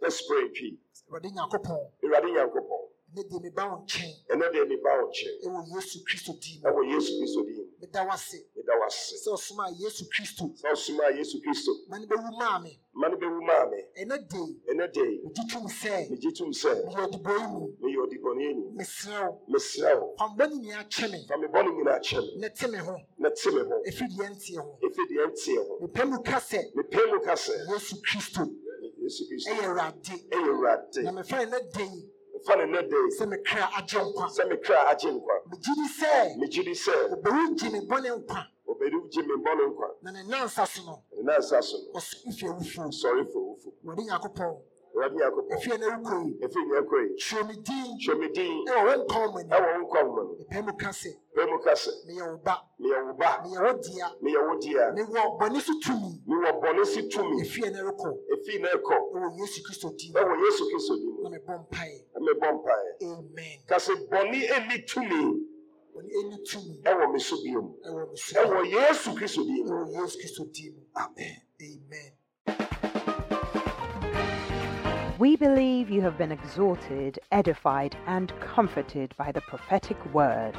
[0.00, 0.78] Let's pray in peace.
[1.10, 2.84] awurade nyankopɔn Awurade Nyankopɔn,
[3.14, 6.80] ne deɛ meba wo nkyɛn ɛnnɛ deɛ meba wo nkyɛn ɛwɔ yesu kristo din ɛwɔ
[6.92, 10.44] Yesu Kristo din meda wase Meda wo sɛ ɔsomaa yesu kristo.
[10.60, 13.64] Sɛ wosomaa Yesu Kristo, ma ne bɛwu maa me ma bɛwu maa.
[14.00, 14.38] Ɛnɛ de
[14.70, 18.74] Ɛnnɛ da yi, megye tom sɛ megye tom sɛ meyɛ ɔdebɔyi mu meyɛ ɔdebɔneyɛni.
[18.76, 22.48] mesrɛ wo Mesrɛ wo, pambɔne nyinaa kyɛ me fa me bɔne nyinaa kyɛ me, ne
[22.48, 25.78] te me ho na te me ho, ɛfiri deɛ nteɛ ho ɛfiri deɛ nteɛ ho.
[25.86, 28.42] mepɛ mu ka sɛ Mepɛ mu ka sɛ, yesu kristo.
[29.02, 29.50] Yesu Kristo.
[29.50, 31.02] Ɛyɛ awurade ɛyɛ Awurade.
[31.02, 34.26] na mefa ne nɛ de yi Mfa ne yi, sɛ me kra agye nkwa.
[34.30, 35.34] Sɛ me kra agye nkwa.
[35.50, 38.46] megye di sɛ Megye di sɛ, obɛwu gye me bɔne nkwa.
[38.68, 39.88] Ɔbɛdi gye me bɔne nkwa.
[40.02, 43.24] na ne nansa so no Ne nansa so no, ɔso mfie awufuo sɔre
[43.62, 43.88] fo wo fo.
[43.90, 44.56] awurade nyankopɔn.
[44.94, 46.32] Awurade Nyankopɔn, ɛfie na wokɔ yi.
[46.42, 47.98] Ɛfiri nyɛ kɔ yi, twerɛ me din.
[48.02, 48.64] Hwɛ me din.
[48.66, 50.34] Ɛwɔ wo nkwa wɔ m'anim ɛwɔ wo nkwa nwoma mu.
[50.38, 52.54] mepɛ mu ka sɛ Pɛ mu ka sɛ, meyɛ wo ba.
[52.80, 54.08] meyɛ wo ba, meyɛ wo dea.
[54.22, 56.12] Meyɛ wo dea, mewɔ bɔne so tumi.
[56.26, 58.08] Mewɔ bɔne si tumi, ɛfie na rekɔ.
[58.32, 60.12] Ɛfiri na ɛkɔ, ɛwɔ yesu kristo din.
[60.12, 61.36] Mu ɛwɔ Yesu Kristo din na mu.
[61.36, 62.90] mebɔ mpaeɛ Na mebɔ mpaeɛ.
[63.02, 63.58] amen.
[63.68, 65.44] Ka sɛ bɔne ɛnni tumi.
[65.94, 66.82] Bɔne ɛni tumi.
[66.82, 67.74] Ɛwɔ me so bio.
[67.86, 69.70] ɛwɔ me so Ɛwɔ Yesu Kristo din mu.
[69.72, 70.82] ɛwɔ yesu kristo din mu.
[70.96, 71.42] Amen.
[71.60, 72.12] amen
[75.18, 80.52] We believe you have been exhorted, edified, and comforted by the prophetic word.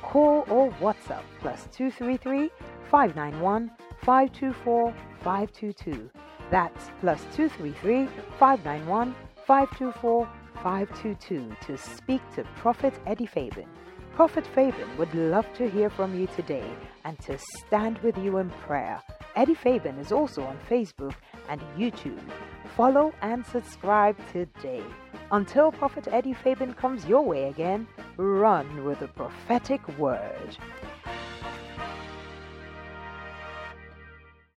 [0.00, 2.50] Call or WhatsApp plus 233
[2.90, 3.70] 591
[4.00, 6.10] 524 522.
[6.50, 9.14] That's plus 233 591
[9.46, 10.28] 524
[10.62, 13.68] 522 to speak to Prophet Eddie Fabian.
[14.14, 16.64] Prophet Fabian would love to hear from you today
[17.04, 19.02] and to stand with you in prayer.
[19.34, 21.12] Eddie Fabian is also on Facebook
[21.48, 22.20] and YouTube.
[22.76, 24.82] Follow and subscribe today.
[25.32, 30.56] Until Prophet Eddie Fabian comes your way again, run with the prophetic word.